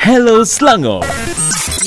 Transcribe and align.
Hello 0.00 0.48
Selangor. 0.48 1.04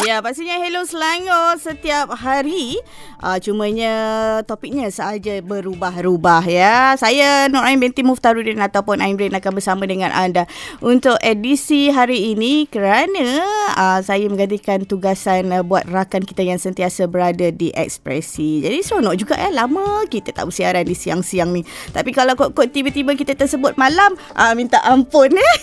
Ya, 0.06 0.22
pastinya 0.22 0.62
Hello 0.62 0.86
Selangor 0.86 1.58
setiap 1.58 2.14
hari. 2.14 2.78
Uh, 3.24 3.40
cumanya 3.40 3.94
topiknya 4.44 4.92
sahaja 4.92 5.40
berubah-ubah 5.40 6.44
ya. 6.44 6.92
Saya 7.00 7.48
Nur 7.48 7.64
Ain 7.64 7.80
binti 7.80 8.04
Muftarudin 8.04 8.60
ataupun 8.60 9.00
Ain 9.00 9.16
Brain 9.16 9.32
akan 9.32 9.56
bersama 9.56 9.88
dengan 9.88 10.12
anda 10.12 10.44
untuk 10.84 11.16
edisi 11.24 11.88
hari 11.88 12.36
ini 12.36 12.68
kerana 12.68 13.40
uh, 13.80 14.00
saya 14.04 14.28
menggantikan 14.28 14.84
tugasan 14.84 15.56
uh, 15.56 15.64
buat 15.64 15.88
rakan 15.88 16.28
kita 16.28 16.44
yang 16.44 16.60
sentiasa 16.60 17.08
berada 17.08 17.48
di 17.48 17.72
Ekspresi. 17.72 18.60
Jadi 18.60 18.84
seronok 18.84 19.16
juga 19.16 19.40
ya. 19.40 19.56
Lama 19.56 20.04
kita 20.12 20.36
tak 20.36 20.52
bersiaran 20.52 20.84
di 20.84 20.92
siang-siang 20.92 21.56
ni. 21.56 21.64
Tapi 21.96 22.12
kalau 22.12 22.36
kok-kok 22.36 22.76
tiba-tiba 22.76 23.16
kita 23.16 23.40
tersebut 23.40 23.80
malam, 23.80 24.20
uh, 24.36 24.52
minta 24.52 24.84
ampun 24.84 25.32
eh. 25.32 25.56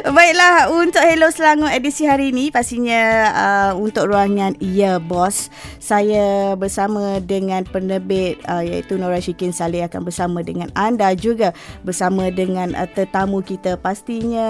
Baiklah, 0.16 0.72
untuk 0.72 1.04
Hello 1.04 1.28
Selangor 1.28 1.68
edisi 1.68 2.08
hari 2.08 2.32
ini 2.32 2.48
pastinya 2.48 3.02
uh, 3.36 3.70
untuk 3.76 4.08
ruangan 4.08 4.56
Ya 4.64 4.96
Bos. 4.96 5.52
Saya 5.76 6.37
bersama 6.54 7.18
dengan 7.18 7.66
penerbit 7.66 8.38
uh, 8.46 8.62
iaitu 8.62 8.94
Nora 9.00 9.18
Syikin 9.18 9.50
Saleh 9.50 9.82
akan 9.88 10.06
bersama 10.06 10.44
dengan 10.44 10.70
anda 10.76 11.10
juga 11.16 11.56
bersama 11.82 12.30
dengan 12.30 12.76
uh, 12.76 12.86
tetamu 12.86 13.40
kita 13.42 13.74
pastinya 13.80 14.46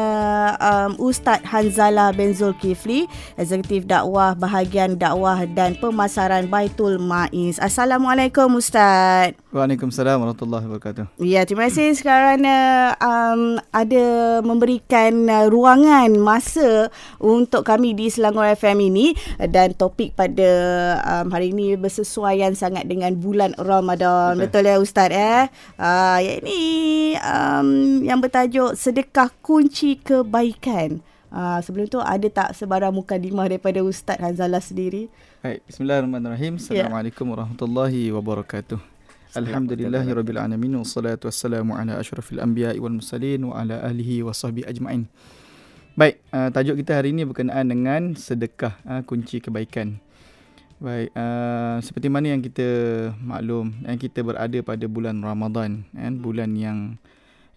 um, 0.59 0.98
Ustaz 0.98 1.41
Hanzala 1.47 2.11
bin 2.12 2.34
Zulkifli, 2.34 3.09
Eksekutif 3.38 3.87
Dakwah 3.88 4.34
Bahagian 4.34 4.98
Dakwah 4.98 5.47
dan 5.47 5.78
Pemasaran 5.78 6.51
Baitul 6.51 6.98
Maiz. 6.98 7.62
Assalamualaikum 7.62 8.59
Ustaz. 8.59 9.39
Waalaikumsalam 9.48 10.20
warahmatullahi 10.20 10.69
wabarakatuh. 10.69 11.05
Ya, 11.25 11.48
terima 11.48 11.73
kasih 11.73 11.97
kerana 12.05 12.92
um, 13.00 13.56
ada 13.73 14.06
memberikan 14.45 15.25
uh, 15.30 15.47
ruangan 15.48 16.12
masa 16.20 16.92
untuk 17.16 17.64
kami 17.64 17.97
di 17.97 18.12
Selangor 18.12 18.45
FM 18.59 18.92
ini 18.92 19.16
dan 19.48 19.72
topik 19.72 20.12
pada 20.12 20.50
um, 21.06 21.33
hari 21.33 21.55
ini 21.55 21.78
bersesuaian 21.79 22.53
sangat 22.53 22.84
dengan 22.84 23.15
bulan 23.15 23.55
Ramadan. 23.57 24.37
Betul, 24.37 24.67
Betul 24.67 24.71
ya 24.71 24.77
Ustaz 24.83 25.11
eh? 25.15 25.47
Uh, 25.79 26.19
ya 26.21 26.33
ini 26.43 26.61
um, 27.23 27.69
yang 28.03 28.19
bertajuk 28.19 28.75
sedekah 28.75 29.31
kunci 29.41 29.97
kebaikan. 30.03 31.01
Uh, 31.29 31.61
sebelum 31.61 31.87
tu 31.93 32.01
ada 32.01 32.25
tak 32.33 32.56
sebarang 32.56 32.91
mukadimah 32.91 33.47
daripada 33.47 33.84
Ustaz 33.84 34.17
Hanzalah 34.17 34.65
sendiri? 34.65 35.12
Baik, 35.45 35.61
bismillahirrahmanirrahim. 35.69 36.56
Ya. 36.56 36.89
Assalamualaikum 36.89 37.27
warahmatullahi 37.31 38.11
wabarakatuh. 38.11 38.81
Alhamdulillahirabbil 39.37 40.41
alamin 40.41 40.81
wassalatu 40.81 41.29
wassalamu 41.29 41.77
ala 41.77 42.01
asyrafil 42.01 42.41
anbiya'i 42.41 42.81
wal 42.81 42.97
mursalin 42.97 43.45
wa 43.45 43.61
ala 43.61 43.77
alihi 43.84 44.25
wa 44.25 44.33
sahbihi 44.33 44.65
ajmain. 44.65 45.05
Baik, 46.01 46.17
uh, 46.33 46.49
tajuk 46.49 46.81
kita 46.81 46.97
hari 46.97 47.12
ini 47.12 47.29
berkenaan 47.29 47.69
dengan 47.69 48.17
sedekah 48.17 48.81
uh, 48.89 49.05
kunci 49.05 49.45
kebaikan. 49.45 50.01
Baik, 50.79 51.11
uh, 51.19 51.83
seperti 51.83 52.07
mana 52.07 52.31
yang 52.34 52.43
kita 52.43 52.69
maklum, 53.19 53.75
yang 53.83 53.98
kita 53.98 54.23
berada 54.23 54.59
pada 54.62 54.87
bulan 54.87 55.19
Ramadan, 55.19 55.83
kan, 55.91 56.12
bulan 56.23 56.55
yang 56.55 56.98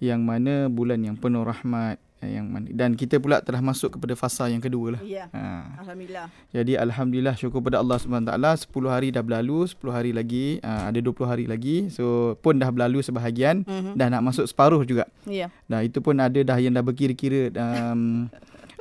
yang 0.02 0.26
mana 0.26 0.66
bulan 0.66 1.06
yang 1.06 1.14
penuh 1.14 1.46
rahmat, 1.46 2.02
Eh, 2.22 2.38
yang 2.38 2.46
mana 2.54 2.70
dan 2.70 2.94
kita 2.94 3.18
pula 3.18 3.42
telah 3.42 3.66
masuk 3.66 3.98
kepada 3.98 4.14
fasa 4.14 4.46
yang 4.46 4.62
kedua 4.62 4.94
lah. 4.94 5.02
Ya. 5.02 5.26
Ha. 5.34 5.82
Alhamdulillah. 5.82 6.30
Jadi 6.54 6.78
alhamdulillah 6.78 7.34
syukur 7.34 7.66
pada 7.66 7.82
Allah 7.82 7.98
Subhanahu 7.98 8.30
taala 8.30 8.54
10 8.54 8.70
hari 8.94 9.10
dah 9.10 9.26
berlalu, 9.26 9.66
10 9.66 9.90
hari 9.90 10.14
lagi, 10.14 10.62
uh, 10.62 10.94
ada 10.94 11.02
20 11.02 11.26
hari 11.26 11.46
lagi. 11.50 11.90
So 11.90 12.38
pun 12.46 12.62
dah 12.62 12.70
berlalu 12.70 13.02
sebahagian 13.02 13.66
uh-huh. 13.66 13.98
dah 13.98 14.14
nak 14.14 14.22
masuk 14.22 14.46
separuh 14.46 14.86
juga. 14.86 15.10
Ya. 15.26 15.50
Dah 15.66 15.82
itu 15.82 15.98
pun 15.98 16.14
ada 16.22 16.38
dah 16.38 16.58
yang 16.62 16.78
dah 16.78 16.86
berkira-kira 16.86 17.50
um, 17.66 18.30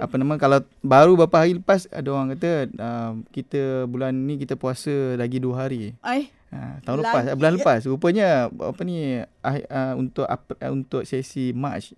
apa 0.01 0.15
nama 0.17 0.35
kalau 0.41 0.59
baru 0.81 1.15
beberapa 1.15 1.45
hari 1.45 1.61
lepas 1.61 1.85
ada 1.93 2.09
orang 2.11 2.33
kata 2.35 2.73
uh, 2.81 3.13
kita 3.31 3.85
bulan 3.85 4.17
ni 4.17 4.41
kita 4.41 4.57
puasa 4.57 5.15
lagi 5.21 5.37
2 5.39 5.53
hari. 5.55 5.93
Ai. 6.01 6.33
Ha, 6.51 6.83
tahun 6.83 7.07
lepas 7.07 7.25
bulan 7.39 7.53
lepas 7.63 7.81
rupanya 7.87 8.51
apa 8.51 8.83
ni 8.83 9.23
uh, 9.23 9.95
untuk 9.95 10.27
uh, 10.27 10.71
untuk 10.75 11.07
sesi 11.07 11.55
March 11.55 11.95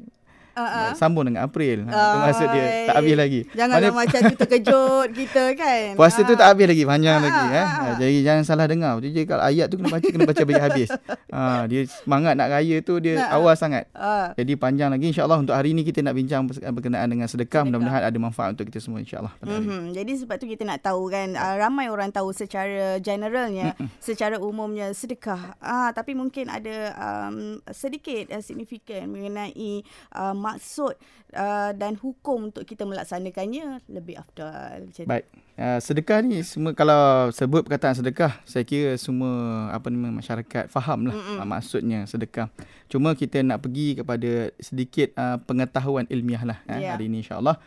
uh-uh. 0.56 0.92
sambung 0.96 1.28
dengan 1.28 1.46
April. 1.46 1.86
Ha, 1.86 1.92
itu 1.92 2.18
maksud 2.18 2.46
dia 2.52 2.64
tak 2.88 2.94
habis 2.98 3.14
lagi. 3.16 3.40
Janganlah 3.52 3.92
Mana, 3.92 4.00
macam 4.04 4.20
tu 4.26 4.36
terkejut 4.44 5.08
kita 5.20 5.42
kan. 5.56 5.84
Puasa 5.94 6.20
uh. 6.20 6.26
tu 6.26 6.34
tak 6.34 6.46
habis 6.52 6.66
lagi, 6.68 6.82
panjang 6.84 7.18
uh, 7.18 7.24
lagi. 7.24 7.44
Uh, 7.44 7.56
eh. 7.56 7.66
uh. 7.66 7.94
Jadi 8.00 8.16
jangan 8.24 8.42
salah 8.44 8.66
dengar. 8.66 8.92
Jadi 9.00 9.22
kalau 9.24 9.44
ayat 9.44 9.66
tu 9.70 9.76
kena 9.80 9.88
baca, 9.88 10.06
kena 10.08 10.24
baca 10.28 10.42
bagi 10.42 10.62
habis. 10.62 10.90
Ha, 11.32 11.64
dia 11.64 11.88
semangat 11.88 12.36
nak 12.36 12.52
raya 12.52 12.84
tu 12.84 13.00
dia 13.00 13.24
uh, 13.24 13.40
awal 13.40 13.56
sangat. 13.56 13.88
Uh. 13.96 14.36
Jadi 14.36 14.52
panjang 14.52 14.92
lagi. 14.92 15.08
InsyaAllah 15.08 15.40
untuk 15.40 15.56
hari 15.56 15.72
ini 15.72 15.80
kita 15.80 16.04
nak 16.04 16.12
bincang 16.12 16.44
berkenaan 16.44 17.08
dengan 17.08 17.24
sedekah. 17.24 17.42
sedekah. 17.42 17.62
Mudah-mudahan 17.68 18.02
ada 18.04 18.18
manfaat 18.20 18.50
untuk 18.52 18.68
kita 18.68 18.84
semua 18.84 19.00
insyaAllah. 19.00 19.32
Mm-hmm. 19.40 19.82
Jadi 19.96 20.12
sebab 20.20 20.36
tu 20.36 20.46
kita 20.48 20.62
nak 20.68 20.84
tahu 20.84 21.08
kan, 21.08 21.32
uh, 21.32 21.54
ramai 21.56 21.88
orang 21.88 22.12
tahu 22.12 22.36
secara 22.36 23.00
generalnya, 23.00 23.72
mm-hmm. 23.76 23.88
secara 23.96 24.36
umumnya 24.36 24.92
sedekah. 24.92 25.56
Uh, 25.56 25.90
tapi 25.92 26.12
mungkin 26.12 26.52
ada 26.52 26.92
um, 26.96 27.60
sedikit 27.72 28.32
uh, 28.32 28.42
signifikan 28.44 29.08
mengenai 29.08 29.84
um, 30.12 30.41
maksud 30.42 30.98
uh, 31.38 31.70
dan 31.70 31.94
hukum 31.94 32.50
untuk 32.50 32.66
kita 32.66 32.82
melaksanakannya 32.82 33.78
lebih 33.86 34.18
afdal. 34.18 34.90
Jadi. 34.90 35.06
Baik. 35.06 35.24
Uh, 35.54 35.78
sedekah 35.78 36.18
ni 36.24 36.42
semua 36.42 36.74
kalau 36.74 37.30
sebut 37.30 37.62
perkataan 37.62 37.94
sedekah 37.94 38.40
saya 38.48 38.64
kira 38.66 38.96
semua 38.96 39.68
apa 39.70 39.92
nama 39.92 40.10
masyarakat 40.10 40.66
fahamlah 40.66 41.14
uh, 41.14 41.46
maksudnya 41.46 42.02
sedekah. 42.10 42.50
Cuma 42.90 43.14
kita 43.14 43.38
nak 43.46 43.62
pergi 43.62 44.02
kepada 44.02 44.50
sedikit 44.58 45.14
uh, 45.14 45.38
pengetahuan 45.38 46.10
ilmiah 46.10 46.42
lah 46.42 46.58
yeah. 46.66 46.98
hari 46.98 47.06
ini 47.06 47.22
insya-Allah. 47.22 47.62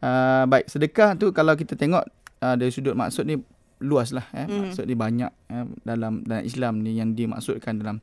Uh, 0.00 0.44
baik, 0.48 0.72
sedekah 0.72 1.16
tu 1.20 1.32
kalau 1.36 1.52
kita 1.52 1.76
tengok 1.76 2.08
uh, 2.40 2.54
dari 2.56 2.72
sudut 2.72 2.96
maksud 2.96 3.28
ni 3.28 3.36
luas 3.82 4.14
lah 4.14 4.26
eh. 4.32 4.46
Mm. 4.46 4.70
Maksud 4.70 4.84
dia 4.88 4.98
banyak 4.98 5.30
eh, 5.52 5.66
dalam 5.84 6.24
dalam 6.24 6.44
Islam 6.44 6.80
ni 6.80 6.96
yang 6.96 7.12
dimaksudkan 7.12 7.80
dalam 7.80 7.96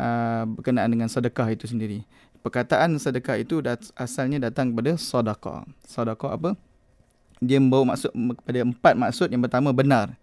uh, 0.00 0.44
berkenaan 0.48 0.88
dengan 0.92 1.08
sedekah 1.10 1.48
itu 1.50 1.68
sendiri 1.68 2.02
perkataan 2.40 2.96
sedekah 2.96 3.36
itu 3.40 3.60
dat, 3.60 3.82
asalnya 3.94 4.50
datang 4.50 4.72
kepada 4.72 4.96
sedekah. 4.98 5.66
Sedekah 5.84 6.34
apa? 6.34 6.50
Dia 7.38 7.62
membawa 7.62 7.94
maksud 7.94 8.10
kepada 8.14 8.58
empat 8.66 8.94
maksud. 8.98 9.28
Yang 9.30 9.42
pertama 9.46 9.70
benar. 9.70 10.14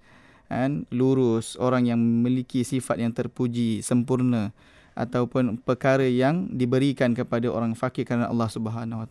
Kan? 0.51 0.83
Lurus. 0.91 1.55
Orang 1.55 1.87
yang 1.87 1.99
memiliki 1.99 2.67
sifat 2.67 2.99
yang 2.99 3.15
terpuji, 3.15 3.79
sempurna. 3.79 4.51
Ataupun 4.95 5.59
perkara 5.59 6.07
yang 6.07 6.47
diberikan 6.47 7.11
kepada 7.11 7.51
orang 7.51 7.75
fakir 7.75 8.07
kerana 8.07 8.31
Allah 8.31 8.47
Subhanahu 8.47 9.03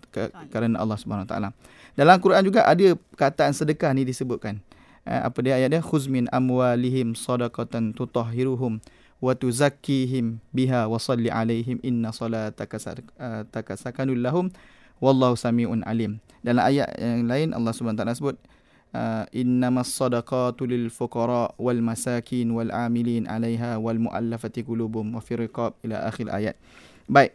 kerana 0.49 0.81
Allah 0.81 0.97
Subhanahu 0.97 1.29
taala. 1.29 1.53
Dalam 1.93 2.17
Quran 2.25 2.41
juga 2.41 2.65
ada 2.65 2.97
perkataan 2.97 3.53
sedekah 3.53 3.93
ni 3.93 4.09
disebutkan. 4.09 4.65
Eh, 5.05 5.21
apa 5.21 5.37
dia 5.45 5.61
ayat 5.61 5.77
dia? 5.77 5.85
Khuzmin 5.85 6.25
amwalihim 6.33 7.13
sadaqatan 7.13 7.93
tutahhiruhum 7.93 8.81
wa 9.25 9.33
tuzakkihim 9.33 10.37
biha 10.53 10.85
wa 10.85 11.01
salli 11.01 11.33
alaihim 11.33 11.81
inna 11.81 12.13
salataka 12.13 12.77
uh, 13.17 13.77
sakanul 13.81 14.21
lahum 14.21 14.53
wallahu 15.01 15.33
samiun 15.33 15.81
alim. 15.89 16.21
Dalam 16.45 16.61
ayat 16.61 16.93
yang 17.01 17.25
lain 17.25 17.49
Allah 17.57 17.73
Subhanahu 17.73 18.05
taala 18.05 18.13
sebut 18.13 18.37
uh, 18.93 19.25
innamas 19.33 19.89
sadaqatu 19.97 20.69
lil 20.69 20.93
fuqara 20.93 21.57
wal 21.57 21.81
masakin 21.81 22.53
wal 22.53 22.69
amilin 22.69 23.25
'alaiha 23.25 23.81
wal 23.81 23.97
muallafati 23.97 24.61
qulubum 24.61 25.17
wa 25.17 25.25
fi 25.25 25.41
riqab 25.41 25.73
ila 25.81 26.05
akhir 26.05 26.29
ayat. 26.29 26.55
Baik. 27.09 27.33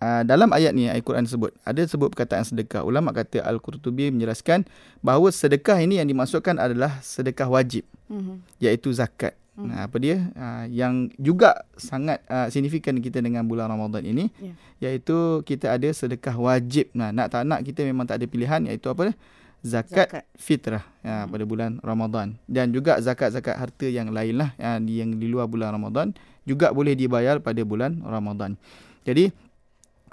Uh, 0.00 0.24
dalam 0.24 0.48
ayat 0.56 0.72
ni 0.72 0.88
ayat 0.88 1.04
Quran 1.04 1.28
sebut 1.28 1.54
ada 1.62 1.86
sebut 1.86 2.10
perkataan 2.10 2.42
sedekah. 2.42 2.82
Ulama 2.82 3.12
kata 3.14 3.44
Al-Qurtubi 3.46 4.08
menjelaskan 4.08 4.66
bahawa 5.04 5.28
sedekah 5.28 5.76
ini 5.76 6.00
yang 6.00 6.08
dimaksudkan 6.08 6.56
adalah 6.58 6.98
sedekah 7.04 7.46
wajib. 7.46 7.86
Mm-hmm. 8.10 8.36
iaitu 8.58 8.90
zakat. 8.90 9.38
Hmm. 9.60 9.76
apa 9.76 9.96
dia 10.00 10.16
uh, 10.32 10.64
yang 10.72 11.12
juga 11.20 11.68
sangat 11.76 12.24
uh, 12.32 12.48
signifikan 12.48 12.96
kita 12.96 13.20
dengan 13.20 13.44
bulan 13.44 13.68
Ramadan 13.68 14.00
ini 14.00 14.32
yeah. 14.40 14.56
iaitu 14.80 15.44
kita 15.44 15.76
ada 15.76 15.88
sedekah 15.92 16.32
wajib. 16.40 16.88
Nah, 16.96 17.12
nak 17.12 17.28
tak 17.28 17.44
nak 17.44 17.60
kita 17.60 17.84
memang 17.84 18.08
tak 18.08 18.24
ada 18.24 18.26
pilihan 18.26 18.64
iaitu 18.64 18.88
apa 18.88 19.12
dia? 19.12 19.16
Zakat, 19.60 20.08
zakat. 20.08 20.24
fitrah 20.40 20.84
ya, 21.04 21.24
hmm. 21.24 21.36
pada 21.36 21.44
bulan 21.44 21.70
Ramadan 21.84 22.40
dan 22.48 22.72
juga 22.72 22.96
zakat-zakat 22.96 23.60
harta 23.60 23.84
yang 23.84 24.08
lain 24.08 24.40
lah 24.40 24.56
ya, 24.56 24.80
yang 24.80 25.20
di 25.20 25.28
luar 25.28 25.44
bulan 25.52 25.76
Ramadan 25.76 26.16
juga 26.48 26.72
boleh 26.72 26.96
dibayar 26.96 27.36
pada 27.44 27.60
bulan 27.60 28.00
Ramadan. 28.00 28.56
Jadi 29.04 29.28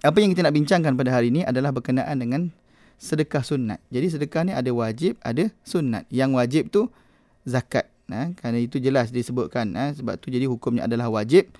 apa 0.03 0.17
yang 0.19 0.35
kita 0.35 0.43
nak 0.43 0.53
bincangkan 0.53 0.93
pada 0.99 1.09
hari 1.15 1.31
ini 1.31 1.47
adalah 1.47 1.71
berkenaan 1.71 2.19
dengan 2.19 2.51
sedekah 2.99 3.41
sunat. 3.41 3.79
Jadi 3.87 4.19
sedekah 4.19 4.41
ni 4.45 4.53
ada 4.53 4.69
wajib, 4.75 5.15
ada 5.23 5.49
sunat. 5.63 6.05
Yang 6.11 6.29
wajib 6.35 6.63
tu 6.69 6.81
zakat 7.47 7.87
eh, 8.11 8.33
kerana 8.37 8.57
itu 8.59 8.79
jelas 8.79 9.11
disebutkan 9.11 9.73
eh, 9.75 9.91
sebab 9.95 10.19
tu 10.19 10.31
jadi 10.31 10.47
hukumnya 10.47 10.87
adalah 10.87 11.11
wajib 11.11 11.51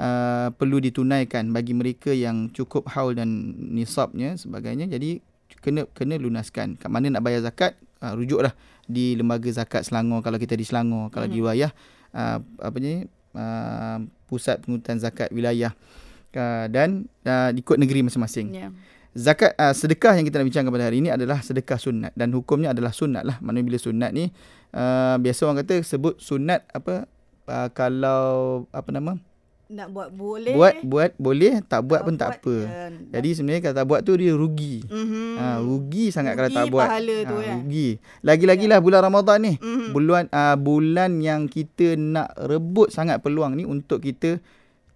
uh, 0.00 0.48
perlu 0.54 0.80
ditunaikan 0.80 1.50
bagi 1.52 1.72
mereka 1.72 2.12
yang 2.12 2.52
cukup 2.52 2.88
haul 2.92 3.16
dan 3.16 3.28
nisabnya 3.72 4.36
sebagainya 4.36 4.88
jadi 4.88 5.20
kena 5.60 5.88
kena 5.92 6.20
lunaskan 6.20 6.76
kat 6.78 6.88
mana 6.90 7.10
nak 7.10 7.22
bayar 7.24 7.42
zakat 7.42 7.74
uh, 8.04 8.12
rujuklah 8.14 8.52
di 8.86 9.18
lembaga 9.18 9.50
zakat 9.50 9.82
Selangor 9.82 10.22
kalau 10.22 10.38
kita 10.38 10.54
di 10.54 10.62
Selangor 10.62 11.10
kalau 11.10 11.26
hmm. 11.26 11.34
di 11.34 11.38
wilayah 11.42 11.70
uh, 12.14 12.38
apa 12.62 12.76
ni 12.78 13.06
uh, 13.34 13.98
pusat 14.30 14.62
pengurutan 14.62 15.00
zakat 15.02 15.32
wilayah 15.34 15.74
uh, 16.36 16.66
dan 16.70 17.10
uh, 17.26 17.50
ikut 17.50 17.76
negeri 17.80 18.06
masing-masing 18.06 18.54
yeah. 18.54 18.70
Zakat 19.16 19.56
uh, 19.56 19.72
sedekah 19.72 20.12
yang 20.12 20.28
kita 20.28 20.36
nak 20.36 20.46
bincangkan 20.46 20.70
pada 20.70 20.86
hari 20.86 21.00
ini 21.00 21.08
adalah 21.08 21.40
sedekah 21.40 21.80
sunat 21.80 22.12
dan 22.12 22.28
hukumnya 22.30 22.70
adalah 22.70 22.92
sunat 22.92 23.24
lah. 23.24 23.40
Maknanya 23.40 23.64
bila 23.64 23.78
sunat 23.80 24.10
ni 24.12 24.28
uh, 24.70 25.16
biasa 25.16 25.40
orang 25.42 25.64
kata 25.64 25.80
sebut 25.80 26.20
sunat 26.20 26.68
apa 26.68 27.08
uh, 27.48 27.68
kalau 27.72 28.24
apa 28.70 28.90
nama? 28.92 29.16
Nak 29.66 29.88
buat 29.90 30.08
boleh. 30.14 30.54
Buat 30.54 30.74
buat 30.86 31.10
boleh, 31.18 31.58
tak 31.66 31.82
buat 31.82 31.98
Tak 31.98 32.06
pun 32.06 32.14
tak 32.14 32.28
buat, 32.28 32.38
apa. 32.38 32.56
kan. 32.70 32.92
Jadi 33.10 33.28
sebenarnya 33.34 33.60
kalau 33.60 33.74
tak 33.74 33.86
buat 33.90 34.00
tu 34.00 34.12
dia 34.14 34.30
rugi. 34.30 34.74
Mhm. 34.86 35.26
Ha, 35.34 35.46
rugi 35.58 36.04
sangat 36.14 36.38
kalau 36.38 36.46
Rugi 36.46 36.58
tak 36.62 36.66
buat. 36.70 36.86
pahala 36.86 37.16
tu, 37.26 37.34
ha, 37.34 37.42
kan? 37.42 37.54
rugi. 37.58 37.88
Lagi-lagilah 38.22 38.78
bulan 38.78 39.00
Ramadan 39.02 39.38
ni. 39.42 39.54
Mhm. 39.58 39.90
Bulan 39.90 40.24
uh, 40.30 40.54
bulan 40.54 41.10
yang 41.18 41.50
kita 41.50 41.98
nak 41.98 42.30
rebut 42.38 42.94
sangat 42.94 43.18
peluang 43.18 43.58
ni 43.58 43.66
untuk 43.66 43.98
kita 43.98 44.38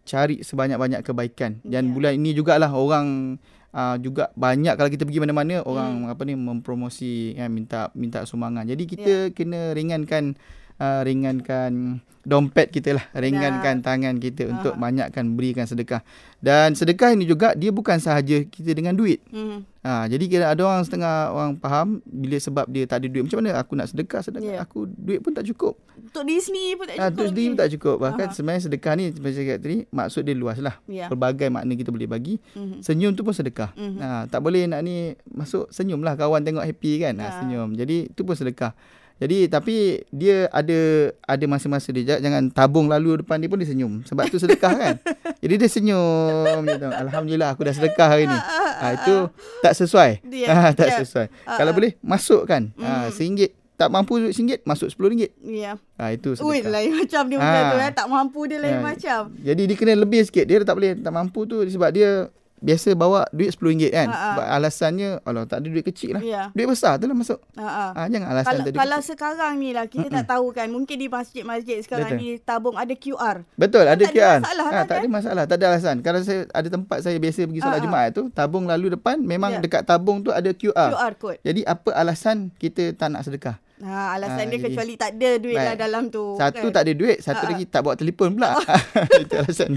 cari 0.06 0.38
sebanyak-banyak 0.40 1.02
kebaikan. 1.02 1.58
Dan 1.62 1.90
Ya. 1.90 1.92
bulan 1.92 2.12
ini 2.14 2.30
jugalah 2.30 2.70
orang 2.70 3.42
uh, 3.72 3.96
juga 3.98 4.30
banyak 4.34 4.74
kalau 4.74 4.88
kita 4.88 5.02
pergi 5.04 5.22
mana-mana 5.22 5.62
orang 5.62 6.06
Hmm. 6.06 6.12
apa 6.12 6.22
ni 6.24 6.34
mempromosi 6.34 7.34
ya, 7.34 7.46
minta 7.46 7.90
minta 7.94 8.22
sumbangan. 8.24 8.66
Jadi 8.66 8.82
kita 8.86 9.10
Ya. 9.28 9.34
kena 9.34 9.72
ringankan 9.72 10.34
uh, 10.80 11.00
ringankan 11.04 12.00
dompet 12.20 12.68
kita 12.68 12.92
lah, 12.92 13.04
ringankan 13.14 13.80
tangan 13.80 14.16
kita 14.16 14.44
untuk 14.46 14.72
Ha. 14.72 14.78
banyakkan 14.78 15.32
berikan 15.32 15.64
sedekah. 15.64 16.04
Dan 16.36 16.72
sedekah 16.72 17.10
ini 17.10 17.24
juga 17.24 17.52
dia 17.54 17.68
bukan 17.70 17.96
sahaja 17.96 18.42
kita 18.42 18.70
dengan 18.70 18.92
duit. 18.92 19.24
Mhm. 19.26 19.64
Ha, 19.80 20.04
jadi 20.04 20.24
kira 20.26 20.44
ada 20.46 20.60
orang 20.62 20.84
setengah 20.84 21.32
orang 21.32 21.56
faham 21.56 21.88
bila 22.02 22.36
sebab 22.36 22.68
dia 22.68 22.84
tak 22.84 23.00
ada 23.00 23.08
duit. 23.08 23.24
Macam 23.24 23.40
mana 23.40 23.56
aku 23.56 23.72
nak 23.72 23.88
sedekah? 23.88 24.20
Sedekah 24.20 24.52
Ya. 24.52 24.60
aku 24.60 24.84
duit 24.86 25.18
pun 25.18 25.32
tak 25.32 25.48
cukup. 25.48 25.80
Untuk 25.98 26.20
diri 26.22 26.36
sendiri 26.38 26.72
pun 26.74 26.84
tak 26.84 26.92
Ha, 26.92 27.00
cukup. 27.00 27.08
untuk 27.10 27.26
sendiri 27.26 27.40
ni. 27.40 27.50
pun 27.50 27.58
tak 27.58 27.70
cukup. 27.72 27.96
Bahkan 27.98 28.26
Aha. 28.26 28.34
sebenarnya 28.36 28.62
sedekah 28.62 28.92
ni 28.92 29.04
macam 29.08 29.22
saya 29.26 29.46
kata 29.46 29.58
tadi 29.58 29.78
maksud 29.90 30.22
dia 30.22 30.34
luas 30.34 30.58
lah. 30.58 30.74
Ya. 30.84 31.06
Pelbagai 31.06 31.48
makna 31.48 31.72
kita 31.72 31.88
boleh 31.88 32.04
bagi. 32.06 32.36
Mhm. 32.52 32.84
Senyum 32.84 33.12
tu 33.14 33.22
pun 33.22 33.32
sedekah. 33.32 33.72
Mhm. 33.72 33.96
Ha, 33.98 34.06
tak 34.26 34.40
boleh 34.40 34.62
nak 34.66 34.80
ni 34.82 34.96
masuk 35.26 35.68
senyum 35.70 36.04
lah 36.04 36.12
kawan 36.14 36.44
tengok 36.44 36.60
happy 36.62 37.00
kan. 37.00 37.16
Ha, 37.16 37.24
Ha. 37.26 37.34
senyum. 37.38 37.72
Jadi 37.72 38.12
tu 38.12 38.20
pun 38.22 38.32
sedekah. 38.34 38.76
Jadi 39.20 39.46
tapi 39.46 39.76
dia 40.08 40.48
ada 40.48 40.80
ada 41.20 41.44
masa-masa 41.44 41.92
dia 41.92 42.16
jangan- 42.16 42.48
tabung 42.48 42.88
lalu 42.88 43.20
depan 43.20 43.36
dia 43.36 43.46
pun 43.46 43.56
dia 43.56 43.68
senyum. 43.68 44.00
Sebab 44.02 44.26
tu 44.26 44.36
sedekah 44.36 44.72
kan. 44.72 44.94
Jadi 45.44 45.54
dia 45.56 45.68
senyum 45.68 46.64
dia 46.64 46.76
tahu. 46.78 46.92
Alhamdulillah 46.98 47.48
aku 47.50 47.62
dah 47.62 47.74
sedekah 47.74 48.08
hari 48.08 48.24
ni. 48.24 48.38
Ha, 48.80 48.86
itu 48.96 49.28
tak 49.60 49.72
sesuai. 49.74 50.24
Ha, 50.46 50.72
tak 50.72 50.88
ya. 50.88 50.98
sesuai. 50.98 51.26
Ah, 51.44 51.56
Kalau 51.56 51.72
boleh 51.72 52.00
masukkan. 52.00 52.72
Ha, 52.74 53.06
Mhm. 53.06 53.12
RM1 53.12 53.48
tak 53.76 53.88
mampu 53.88 54.20
RM1 54.22 54.60
masuk 54.62 54.88
RM10. 54.90 55.32
Ya. 55.42 55.76
Ha, 55.96 56.12
itu 56.12 56.32
Ui, 56.34 56.60
sedekah. 56.60 56.68
lain 56.70 56.90
macam 56.94 57.22
dia 57.26 57.36
Ah. 57.38 57.44
tu 57.66 57.76
eh. 57.78 57.92
Tak 57.92 58.06
mampu 58.06 58.40
dia 58.44 58.56
lain 58.56 58.72
Ya. 58.74 58.82
macam. 58.82 59.20
Jadi 59.34 59.62
dia 59.62 59.76
kena 59.76 59.92
lebih 59.94 60.20
sikit. 60.22 60.44
Dia 60.44 60.60
tak 60.60 60.74
boleh 60.74 60.96
tak 60.96 61.08
mampu 61.10 61.44
tu 61.44 61.60
sebab 61.62 61.88
dia 61.90 62.28
biasa 62.60 62.92
bawa 62.92 63.24
duit 63.32 63.52
RM10 63.56 63.90
kan. 63.90 64.08
Ha, 64.08 64.16
ha. 64.16 64.26
Sebab 64.32 64.44
alasannya 64.46 65.08
alah 65.24 65.44
tak 65.48 65.64
ada 65.64 65.66
duit 65.72 65.84
kecil 65.84 66.16
lah. 66.16 66.22
Ya. 66.22 66.42
Duit 66.52 66.68
besar 66.68 67.00
tu 67.00 67.08
lah 67.08 67.16
masuk. 67.16 67.40
Ha 67.56 67.64
ah. 67.64 67.90
Ha, 67.96 68.00
jangan 68.06 68.28
alasan 68.30 68.48
Kalau, 68.52 68.64
tadi. 68.68 68.76
kalau 68.76 68.98
sekarang 69.00 69.52
ni 69.58 69.70
lah 69.72 69.84
kita 69.88 70.08
tak 70.12 70.24
tahu 70.28 70.46
kan 70.52 70.68
mungkin 70.68 70.96
di 71.00 71.08
masjid-masjid 71.08 71.80
sekarang 71.80 72.16
Betul. 72.16 72.20
ni 72.20 72.28
tabung 72.40 72.76
ada 72.76 72.94
QR. 72.94 73.36
Betul, 73.56 73.84
ada 73.88 73.96
tak 73.96 74.12
ada 74.12 74.14
QR. 74.14 74.38
masalah 74.40 74.64
ha, 74.64 74.70
lah, 74.70 74.82
tak 74.84 74.94
kan? 74.94 75.00
ada 75.00 75.08
masalah, 75.08 75.44
tak 75.48 75.56
ada 75.56 75.64
alasan. 75.72 75.96
Kalau 76.04 76.20
saya 76.20 76.40
ada 76.52 76.68
tempat 76.68 76.98
saya 77.00 77.16
biasa 77.16 77.40
pergi 77.48 77.60
solat. 77.64 77.80
Jumaat 77.80 78.10
tu, 78.12 78.22
tabung 78.28 78.68
lalu 78.68 78.92
depan 78.92 79.16
memang 79.24 79.56
Ya. 79.56 79.58
dekat 79.64 79.82
tabung 79.88 80.20
tu 80.20 80.30
ada 80.30 80.52
QR. 80.52 80.92
QR 80.92 81.12
code. 81.16 81.40
Jadi 81.40 81.64
apa 81.64 81.90
alasan 81.96 82.52
kita 82.60 82.92
tak 82.92 83.08
nak 83.10 83.24
sedekah? 83.24 83.56
Ha 83.80 84.12
alasan 84.12 84.36
Ah, 84.36 84.44
dia 84.44 84.52
jadi- 84.52 84.64
kecuali 84.66 84.92
tak 84.94 85.10
ada 85.16 85.30
duit 85.36 85.56
lah 85.56 85.72
Baik. 85.72 85.80
dalam 85.80 86.02
tu. 86.08 86.24
Satu 86.36 86.60
kan? 86.62 86.72
tak 86.72 86.82
ada 86.84 86.92
duit, 86.92 87.18
satu 87.18 87.36
Ha, 87.38 87.44
ha. 87.44 87.50
lagi 87.50 87.64
tak 87.64 87.80
bawa 87.80 87.94
telefon 87.94 88.28
pula. 88.32 88.50
Itu 89.22 89.34
alasan. 89.34 89.70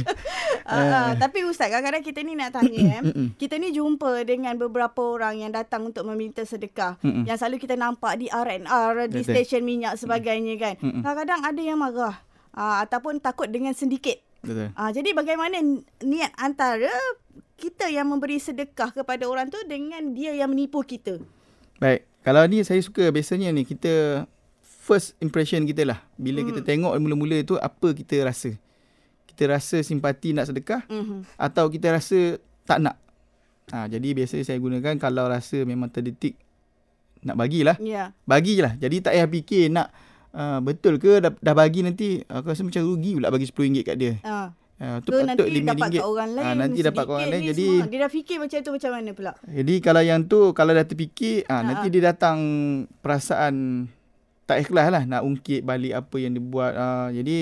Ah, 0.64 0.76
ah. 1.00 1.10
Tapi 1.16 1.40
Ustaz 1.44 1.68
kadang-kadang 1.68 2.04
kita 2.04 2.20
ni 2.20 2.36
nak 2.36 2.52
tanya 2.52 2.80
eh. 2.96 3.02
Kita 3.34 3.56
ni 3.56 3.72
jumpa 3.72 4.24
dengan 4.24 4.56
beberapa 4.56 5.00
orang 5.00 5.40
yang 5.40 5.50
datang 5.50 5.86
untuk 5.86 6.04
meminta 6.06 6.44
sedekah. 6.44 7.00
Yang 7.02 7.38
selalu 7.40 7.58
kita 7.58 7.76
nampak 7.76 8.16
di 8.16 8.28
R&R, 8.28 9.08
di 9.08 9.22
stesen 9.22 9.64
minyak 9.64 9.96
sebagainya 9.96 10.56
kan. 10.58 10.74
Kadang-kadang 10.80 11.40
ada 11.42 11.62
yang 11.62 11.78
marah. 11.78 12.20
Ah, 12.52 12.84
ataupun 12.84 13.18
takut 13.18 13.48
dengan 13.48 13.72
sedikit. 13.72 14.20
Betul. 14.40 14.70
Ah, 14.74 14.92
jadi 14.92 15.10
bagaimana 15.12 15.58
niat 16.00 16.36
antara 16.36 16.92
kita 17.56 17.88
yang 17.88 18.06
memberi 18.06 18.36
sedekah 18.36 18.92
kepada 18.92 19.24
orang 19.24 19.48
tu 19.48 19.58
dengan 19.64 20.12
dia 20.12 20.36
yang 20.36 20.52
menipu 20.52 20.84
kita? 20.84 21.24
Baik. 21.80 22.04
Kalau 22.24 22.42
ni 22.48 22.64
saya 22.64 22.80
suka 22.80 23.12
biasanya 23.12 23.52
ni 23.52 23.68
kita 23.68 24.26
first 24.64 25.16
impression 25.20 25.64
kita 25.68 25.84
lah. 25.84 26.00
Bila 26.16 26.44
hmm. 26.44 26.48
kita 26.52 26.60
tengok 26.64 26.96
mula-mula 27.00 27.44
tu 27.44 27.60
apa 27.60 27.92
kita 27.92 28.24
rasa. 28.24 28.56
Kita 29.28 29.48
rasa 29.52 29.84
simpati 29.84 30.32
nak 30.32 30.52
sedekah 30.52 30.84
Mhm. 30.88 31.26
atau 31.36 31.68
kita 31.68 31.92
rasa 31.92 32.40
tak 32.64 32.80
nak. 32.80 32.96
Ha, 33.72 33.88
jadi 33.88 34.12
biasa 34.12 34.44
saya 34.44 34.60
gunakan 34.60 35.00
kalau 35.00 35.28
rasa 35.28 35.64
memang 35.64 35.88
terdetik 35.88 36.36
nak 37.24 37.40
bagilah. 37.40 37.80
Ya. 37.80 38.12
Bagi 38.28 38.60
je 38.60 38.64
lah. 38.64 38.74
Jadi 38.76 39.00
tak 39.00 39.16
payah 39.16 39.28
fikir 39.28 39.64
nak 39.72 39.88
uh, 40.36 40.60
betul 40.60 41.00
ke 41.00 41.24
dah, 41.24 41.32
dah 41.32 41.56
bagi 41.56 41.80
nanti 41.80 42.20
aku 42.28 42.52
rasa 42.52 42.68
macam 42.68 42.84
rugi 42.84 43.16
pula 43.16 43.32
bagi 43.32 43.48
RM10 43.48 43.84
kat 43.88 43.96
dia. 43.96 44.14
Ah. 44.28 44.52
Uh, 44.76 44.98
tu 45.00 45.10
Ke 45.10 45.22
patut 45.22 45.46
nanti 45.46 45.54
RM5. 45.56 45.70
dapat 45.70 45.88
kat 45.88 46.04
orang 46.04 46.30
lain. 46.34 46.44
Ah, 46.44 46.56
nanti 46.56 46.80
dapat 46.82 47.04
kat 47.04 47.14
orang 47.14 47.30
lain. 47.30 47.44
Jadi 47.46 47.66
semua. 47.70 47.88
Dia 47.88 48.00
dah 48.00 48.12
fikir 48.12 48.36
macam 48.38 48.58
tu 48.60 48.72
macam 48.74 48.92
mana 48.92 49.10
pula? 49.12 49.32
jadi 49.46 49.74
kalau 49.80 50.02
yang 50.02 50.20
tu 50.24 50.40
kalau 50.52 50.72
dah 50.72 50.84
terfikir 50.84 51.46
ah, 51.46 51.54
Ha, 51.56 51.64
nanti 51.64 51.88
ha. 51.88 51.94
dia 51.94 52.02
datang 52.06 52.38
perasaan 53.00 53.86
tak 54.44 54.60
ikhlas 54.60 54.88
lah 54.90 55.04
nak 55.04 55.22
ungkit 55.22 55.62
balik 55.62 55.94
apa 55.96 56.16
yang 56.18 56.32
dia 56.32 56.44
buat. 56.44 56.74
Ah, 56.74 57.08
jadi 57.10 57.38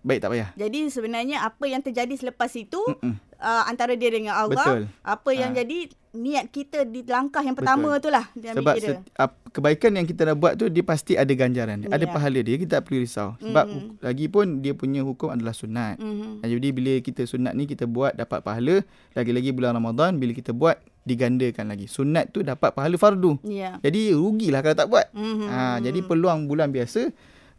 baik 0.00 0.18
tak 0.18 0.30
payah. 0.30 0.48
Jadi 0.54 0.88
sebenarnya 0.88 1.36
apa 1.42 1.64
yang 1.64 1.80
terjadi 1.80 2.14
selepas 2.14 2.48
itu 2.54 2.80
Mm-mm. 2.86 3.14
Uh, 3.40 3.64
antara 3.64 3.92
dia 3.92 4.08
dengan 4.08 4.36
Allah. 4.36 4.54
Betul. 4.54 4.82
Apa 5.00 5.30
yang 5.32 5.50
Ah. 5.50 5.58
jadi 5.58 5.78
niat 6.10 6.46
kita 6.48 6.82
di 6.84 7.00
langkah 7.02 7.38
yang 7.38 7.54
pertama 7.54 7.94
tu 7.96 8.08
lah. 8.08 8.26
Dia 8.34 8.50
ambil 8.50 8.58
Sebab 8.60 8.74
kira. 8.76 8.86
set, 8.88 8.98
ap, 9.14 9.30
kebaikan 9.48 9.92
yang 9.92 10.04
kita 10.04 10.22
dah 10.24 10.34
buat 10.34 10.54
tu 10.54 10.66
dia 10.66 10.82
pasti 10.82 11.14
ada 11.14 11.30
ganjaran. 11.30 11.80
Dia. 11.80 11.88
Ada 11.88 12.04
Ya. 12.04 12.10
pahala 12.10 12.40
dia. 12.40 12.56
Kita 12.56 12.70
tak 12.76 12.82
perlu 12.84 12.98
risau. 13.00 13.38
Sebab 13.38 13.64
Mm-mm. 13.64 13.98
lagi 14.00 14.26
pun 14.26 14.58
dia 14.58 14.72
punya 14.72 15.00
hukum 15.00 15.28
adalah 15.28 15.52
sunat. 15.52 15.96
Mhm. 15.96 16.42
Dan 16.42 16.48
Jadi 16.50 16.68
bila 16.70 16.92
kita 16.98 17.22
sunat 17.24 17.52
ni 17.52 17.64
kita 17.64 17.86
buat 17.86 18.12
dapat 18.12 18.40
pahala. 18.40 18.82
Lagi-lagi 19.12 19.50
bulan 19.50 19.72
Ramadan 19.72 20.18
bila 20.18 20.32
kita 20.32 20.50
buat 20.50 20.76
digandakan 21.02 21.64
lagi. 21.68 21.86
Sunat 21.86 22.28
tu 22.28 22.42
dapat 22.42 22.70
pahala 22.70 22.94
fardu. 22.94 23.38
Ya. 23.42 23.78
Jadi 23.78 24.10
rugilah 24.10 24.60
kalau 24.60 24.76
tak 24.76 24.88
buat. 24.88 25.06
Mhm. 25.10 25.46
Ha, 25.48 25.58
jadi 25.80 25.98
peluang 26.02 26.44
bulan 26.44 26.68
biasa 26.68 27.08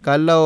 kalau 0.01 0.45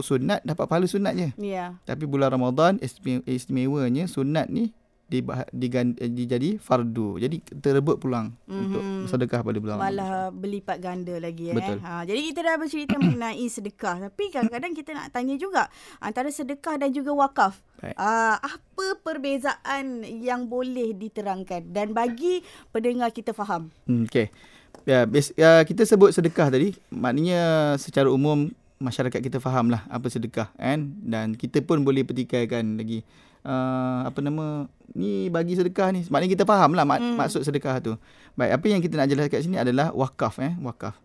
sunat 0.00 0.42
dapat 0.42 0.66
pahala 0.66 0.84
sunat 0.84 1.14
je. 1.14 1.28
Ya. 1.38 1.78
Tapi 1.82 2.04
bulan 2.04 2.28
Ramadan 2.28 2.76
istime- 2.78 3.22
istimewanya 3.24 4.04
sunat 4.04 4.46
ni 4.46 4.74
diba- 5.06 5.46
digan- 5.50 5.94
eh, 5.96 6.10
dijadi 6.10 6.58
fardu. 6.58 7.14
Jadi 7.16 7.38
terebut 7.62 7.96
peluang 7.96 8.34
Mhm. 8.42 8.58
untuk 8.58 8.82
sedekah 9.06 9.38
pada 9.38 9.54
bulan 9.56 9.78
Ramadan. 9.78 9.94
Malah 9.94 10.14
berlipat 10.34 10.76
ganda 10.76 11.14
lagi 11.16 11.44
eh. 11.46 11.54
Betul. 11.54 11.78
Ha, 11.78 12.02
jadi 12.02 12.20
kita 12.26 12.40
dah 12.42 12.56
bercerita 12.58 12.94
mengenai 13.14 13.46
sedekah. 13.46 13.96
Tapi 14.02 14.24
kadang-kadang 14.28 14.74
kita 14.74 14.90
nak 14.90 15.14
tanya 15.14 15.38
juga 15.38 15.70
antara 15.96 16.26
sedekah 16.26 16.74
dan 16.76 16.90
juga 16.90 17.14
wakaf. 17.14 17.62
Baik. 17.78 17.94
Uh, 17.94 18.34
apa 18.34 18.86
perbezaan 19.00 19.84
yang 20.02 20.44
boleh 20.44 20.90
diterangkan 20.90 21.70
dan 21.70 21.94
bagi 21.94 22.42
pendengar 22.68 23.10
kita 23.10 23.30
faham? 23.30 23.70
Hmm, 23.86 24.04
okay. 24.04 24.34
Ya, 24.82 25.02
bas, 25.02 25.30
ya, 25.32 25.62
kita 25.62 25.82
sebut 25.82 26.10
sedekah 26.10 26.46
tadi. 26.46 26.74
Maknanya 26.90 27.40
secara 27.76 28.06
umum 28.06 28.50
masyarakat 28.78 29.20
kita 29.20 29.38
faham 29.38 29.68
lah 29.68 29.84
apa 29.86 30.06
sedekah 30.06 30.50
kan. 30.52 30.92
Dan 31.00 31.32
kita 31.32 31.60
pun 31.60 31.80
boleh 31.80 32.02
petikaikan 32.02 32.76
lagi. 32.76 33.02
Uh, 33.46 34.02
apa 34.02 34.18
nama 34.18 34.66
ni 34.90 35.30
bagi 35.30 35.54
sedekah 35.54 35.94
ni 35.94 36.02
maknanya 36.10 36.34
kita 36.34 36.42
faham 36.42 36.74
lah 36.74 36.82
mak, 36.82 36.98
Hmm. 36.98 37.14
maksud 37.14 37.46
sedekah 37.46 37.78
tu 37.78 37.94
baik 38.34 38.58
apa 38.58 38.66
yang 38.66 38.82
kita 38.82 38.98
nak 38.98 39.06
jelaskan 39.06 39.30
kat 39.30 39.42
sini 39.46 39.54
adalah 39.54 39.94
wakaf 39.94 40.42
eh 40.42 40.50
wakaf 40.58 40.98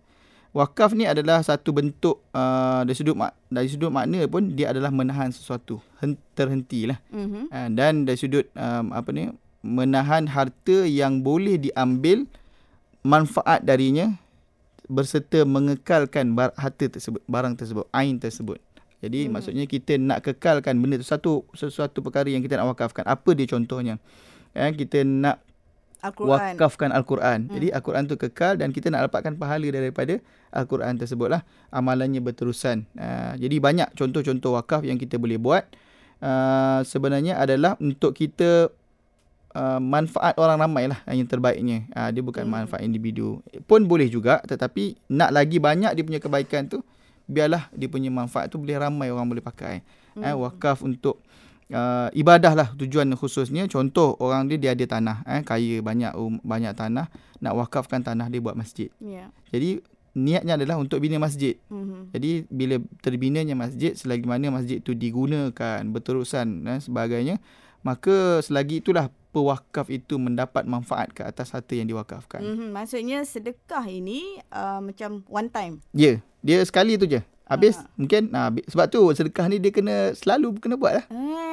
wakaf 0.49 0.97
ni 0.97 1.05
adalah 1.05 1.45
satu 1.45 1.69
bentuk 1.69 2.17
uh, 2.33 2.81
dari 2.81 2.97
sudut 2.97 3.13
mak, 3.13 3.37
dari 3.45 3.69
sudut 3.69 3.93
makna 3.93 4.25
pun 4.25 4.57
dia 4.57 4.73
adalah 4.73 4.89
menahan 4.89 5.29
sesuatu 5.29 5.85
hen, 6.01 6.17
terhenti 6.33 6.89
lah 6.89 6.97
Mhm. 7.13 7.53
uh, 7.53 7.69
dan 7.77 8.09
dari 8.09 8.17
sudut 8.17 8.49
um, 8.57 8.89
apa 8.89 9.13
ni 9.13 9.29
menahan 9.61 10.25
harta 10.25 10.89
yang 10.89 11.21
boleh 11.21 11.61
diambil 11.61 12.25
manfaat 13.01 13.61
darinya 13.61 14.17
berserta 14.89 15.45
mengekalkan 15.45 16.33
bar, 16.33 16.53
harta 16.57 16.89
tersebut 16.89 17.21
barang 17.25 17.57
tersebut 17.57 17.85
ain 17.93 18.17
tersebut 18.17 18.57
jadi 19.01 19.27
hmm. 19.27 19.31
maksudnya 19.33 19.65
kita 19.65 19.97
nak 19.97 20.21
kekalkan 20.25 20.77
benda 20.77 21.01
tu 21.01 21.07
satu 21.07 21.45
sesuatu 21.53 22.05
perkara 22.05 22.29
yang 22.29 22.45
kita 22.45 22.57
nak 22.57 22.73
wakafkan 22.77 23.05
apa 23.05 23.29
dia 23.33 23.49
contohnya 23.49 23.97
eh, 24.53 24.71
kita 24.73 25.01
nak 25.05 25.41
Al-Quran. 26.01 26.57
wakafkan 26.57 26.89
Al-Quran. 26.89 27.39
Hmm. 27.45 27.53
Jadi 27.53 27.67
Al-Quran 27.69 28.03
tu 28.09 28.17
kekal 28.17 28.57
dan 28.57 28.73
kita 28.73 28.89
nak 28.89 29.07
dapatkan 29.07 29.37
pahala 29.37 29.69
daripada 29.69 30.17
Al-Quran 30.49 30.97
tersebutlah. 30.97 31.45
Amalannya 31.69 32.19
berterusan. 32.25 32.89
Uh, 32.97 33.37
jadi 33.37 33.61
banyak 33.61 33.93
contoh-contoh 33.93 34.57
wakaf 34.57 34.81
yang 34.81 34.97
kita 34.97 35.21
boleh 35.21 35.37
buat. 35.37 35.69
Uh, 36.21 36.81
sebenarnya 36.85 37.37
adalah 37.37 37.77
untuk 37.77 38.17
kita 38.17 38.73
uh, 39.55 39.79
manfaat 39.79 40.35
orang 40.39 40.57
ramai 40.59 40.87
lah 40.87 40.99
yang 41.07 41.27
terbaiknya. 41.27 41.87
Uh, 41.91 42.09
dia 42.11 42.21
bukan 42.23 42.43
Hmm. 42.47 42.65
manfaat 42.65 42.81
individu. 42.83 43.39
Pun 43.67 43.85
boleh 43.85 44.07
juga 44.07 44.39
tetapi 44.43 44.97
nak 45.11 45.31
lagi 45.35 45.57
banyak 45.59 45.91
dia 45.95 46.03
punya 46.03 46.19
kebaikan 46.19 46.67
tu 46.67 46.79
biarlah 47.29 47.71
dia 47.71 47.87
punya 47.87 48.11
manfaat 48.11 48.51
tu 48.51 48.59
boleh 48.59 48.75
ramai 48.75 49.07
orang 49.11 49.27
boleh 49.27 49.43
pakai. 49.43 49.83
Hmm. 50.17 50.23
Eh, 50.27 50.35
wakaf 50.35 50.83
untuk 50.83 51.23
uh, 51.71 52.11
ibadah 52.11 52.51
lah 52.51 52.67
tujuan 52.75 53.07
khususnya 53.15 53.67
contoh 53.71 54.19
orang 54.19 54.51
dia 54.51 54.59
dia 54.59 54.71
ada 54.75 54.85
tanah 54.99 55.23
eh 55.23 55.41
kaya 55.43 55.79
banyak 55.79 56.11
um, 56.19 56.39
banyak 56.43 56.75
tanah 56.75 57.07
nak 57.39 57.53
wakafkan 57.55 58.03
tanah 58.03 58.27
dia 58.27 58.43
buat 58.43 58.59
masjid. 58.59 58.91
Ya. 58.99 59.31
Jadi 59.55 59.79
niatnya 60.11 60.59
adalah 60.59 60.75
untuk 60.75 60.99
bina 60.99 61.15
masjid. 61.15 61.55
Mhm. 61.71 62.11
Jadi 62.11 62.31
bila 62.51 62.75
terbinanya 62.99 63.55
masjid 63.55 63.95
selagi 63.95 64.27
mana 64.27 64.51
masjid 64.51 64.83
itu 64.83 64.91
digunakan 64.91 65.79
berterusan 65.87 66.67
dan 66.67 66.83
sebagainya 66.83 67.39
maka 67.81 68.43
selagi 68.45 68.83
itulah 68.83 69.09
pewakaf 69.31 69.87
itu 69.87 70.15
mendapat 70.15 70.63
manfaat 70.63 71.11
ke 71.11 71.23
atas 71.23 71.51
harta 71.51 71.71
yang 71.71 71.87
diwakafkan. 71.87 72.43
Mhm. 72.43 72.71
Maksudnya 72.71 73.23
sedekah 73.23 73.83
ini 73.83 74.39
uh, 74.51 74.79
macam 74.79 75.23
one 75.25 75.47
time. 75.47 75.79
Ya, 75.91 76.19
dia 76.39 76.59
sekali 76.61 76.95
tu 76.95 77.07
je. 77.07 77.23
Habis 77.43 77.75
Ah. 77.75 77.87
mungkin 77.99 78.31
ha, 78.31 78.47
sebab 78.47 78.87
tu 78.87 79.03
sedekah 79.11 79.51
ni 79.51 79.59
dia 79.59 79.75
kena 79.75 80.15
selalu 80.15 80.55
kena 80.55 80.79
buat 80.79 81.03
lah. 81.03 81.05
Ah, 81.11 81.50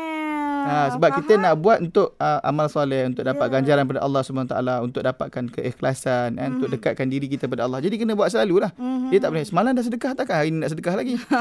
Ha, 0.61 0.75
sebab 0.91 1.09
faham. 1.09 1.19
kita 1.21 1.33
nak 1.37 1.55
buat 1.57 1.79
untuk 1.81 2.17
uh, 2.17 2.41
amal 2.43 2.67
soleh 2.67 3.05
untuk 3.05 3.23
dapat 3.23 3.47
Ya. 3.47 3.53
ganjaran 3.55 3.85
pada 3.85 4.01
Allah 4.01 4.21
Subhanahu 4.21 4.49
taala 4.49 4.75
untuk 4.81 5.01
dapatkan 5.01 5.45
keikhlasan 5.49 6.35
kan 6.35 6.49
untuk 6.53 6.69
dekatkan 6.69 7.07
diri 7.07 7.27
kita 7.27 7.45
pada 7.45 7.65
Allah. 7.65 7.79
Jadi 7.79 7.97
kena 7.97 8.13
buat 8.13 8.29
selalu 8.29 8.61
lah. 8.61 8.71
Mhm. 8.73 9.09
Dia 9.09 9.19
tak 9.19 9.31
boleh 9.31 9.45
semalam 9.45 9.71
dah 9.71 9.81
sedekah 9.81 10.13
takkan 10.13 10.37
hari 10.37 10.49
ni 10.49 10.59
nak 10.59 10.71
sedekah 10.71 10.95
lagi. 10.95 11.15
ha. 11.29 11.41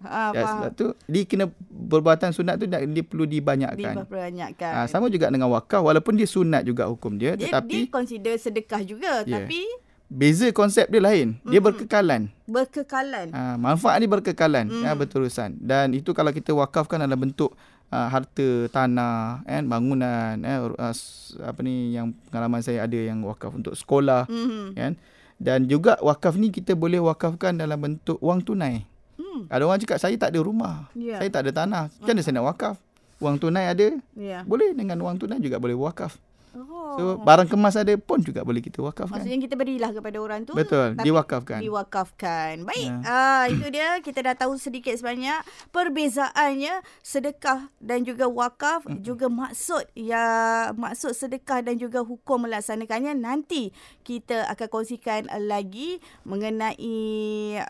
Ah, 0.02 0.30
Ya, 0.30 0.42
sebab 0.48 0.70
tu 0.72 0.86
dia 1.04 1.22
kena 1.24 1.44
perbuatan 1.70 2.30
sunat 2.30 2.56
tu 2.56 2.64
dia, 2.64 2.80
dia 2.80 3.02
perlu 3.02 3.24
dibanyakkan. 3.24 3.94
Dibanyakkan. 4.00 4.72
Ha, 4.72 4.86
sama 4.86 5.06
juga 5.06 5.28
dengan 5.28 5.50
wakaf 5.50 5.80
walaupun 5.80 6.14
dia 6.14 6.24
sunat 6.24 6.62
juga 6.62 6.86
hukum 6.86 7.14
dia, 7.14 7.34
dia, 7.34 7.48
tetapi 7.48 7.76
dia 7.76 7.90
consider 7.90 8.34
sedekah 8.36 8.80
juga 8.80 9.22
Ya. 9.22 9.40
tapi 9.40 9.62
beza 10.10 10.50
konsep 10.50 10.84
dia 10.86 10.98
lain. 10.98 11.38
Dia 11.44 11.62
berkekalan. 11.62 12.26
berkekalan. 12.44 13.30
Ha, 13.30 13.54
manfaat 13.56 13.96
ni 13.96 14.06
berkekalan 14.06 14.66
mm. 14.68 14.82
ya, 14.82 14.92
berterusan 14.92 15.54
dan 15.56 15.94
itu 15.94 16.10
kalau 16.10 16.28
kita 16.28 16.50
wakafkan 16.50 16.98
dalam 16.98 17.14
bentuk 17.16 17.54
uh, 17.88 18.06
harta 18.06 18.48
tanah 18.68 19.40
kan 19.40 19.62
bangunan 19.64 20.34
eh, 20.36 20.58
s- 20.90 21.38
apa 21.38 21.62
ni 21.62 21.94
yang 21.94 22.10
pengalaman 22.26 22.58
saya 22.58 22.82
ada 22.82 22.98
yang 22.98 23.22
wakaf 23.22 23.50
untuk 23.52 23.72
sekolah 23.72 24.26
Mhm. 24.26 24.74
kan 24.74 24.92
dan 25.38 25.64
juga 25.64 25.94
wakaf 26.00 26.34
ni 26.34 26.50
kita 26.50 26.74
boleh 26.74 26.98
wakafkan 26.98 27.54
dalam 27.54 27.78
bentuk 27.78 28.18
wang 28.20 28.38
tunai 28.38 28.82
Hmm. 29.14 29.46
ada 29.46 29.62
orang 29.62 29.78
cakap 29.78 29.96
saya 29.96 30.16
tak 30.16 30.34
ada 30.34 30.40
rumah 30.40 30.90
Ya. 30.92 31.16
saya 31.16 31.30
tak 31.30 31.46
ada 31.46 31.52
tanah 31.54 31.82
macam 31.92 32.10
mana 32.10 32.20
saya 32.20 32.34
nak 32.34 32.46
wakaf 32.48 32.74
wang 33.16 33.36
tunai 33.36 33.68
ada 33.68 33.94
Ya. 34.12 34.42
boleh 34.42 34.72
dengan 34.72 34.98
wang 34.98 35.16
tunai 35.16 35.38
juga 35.38 35.56
boleh 35.56 35.78
wakaf 35.78 36.18
Oh. 36.50 36.98
so 36.98 37.04
barang 37.22 37.46
kemas 37.46 37.78
ada 37.78 37.94
pun 37.94 38.18
juga 38.18 38.42
boleh 38.42 38.58
kita 38.58 38.82
wakafkan 38.82 39.22
Maksudnya 39.22 39.38
kita 39.38 39.54
berilah 39.54 39.90
kepada 39.94 40.18
orang 40.18 40.42
tu. 40.42 40.52
betul 40.58 40.98
diwakafkan 40.98 41.62
Diwakafkan. 41.62 42.66
Baik. 42.66 42.90
Ya. 42.90 43.06
Ah 43.06 43.44
itu 43.52 43.66
dia 43.70 44.02
kita 44.02 44.18
dah 44.26 44.34
tahu 44.34 44.58
sedikit 44.58 44.94
sebanyak 44.98 45.42
perbezaannya 45.70 46.82
sedekah 47.00 47.70
dan 47.78 48.02
juga 48.02 48.26
wakaf 48.26 48.82
mm. 48.86 49.02
juga 49.06 49.30
maksud 49.30 49.86
ya 49.94 50.26
maksud 50.74 51.14
sedekah 51.14 51.62
dan 51.62 51.78
juga 51.78 52.02
hukum 52.02 52.48
melaksanakannya 52.48 53.14
nanti 53.14 53.70
kita 54.02 54.48
akan 54.50 54.68
kongsikan 54.70 55.30
lagi 55.46 56.02
mengenai 56.26 56.98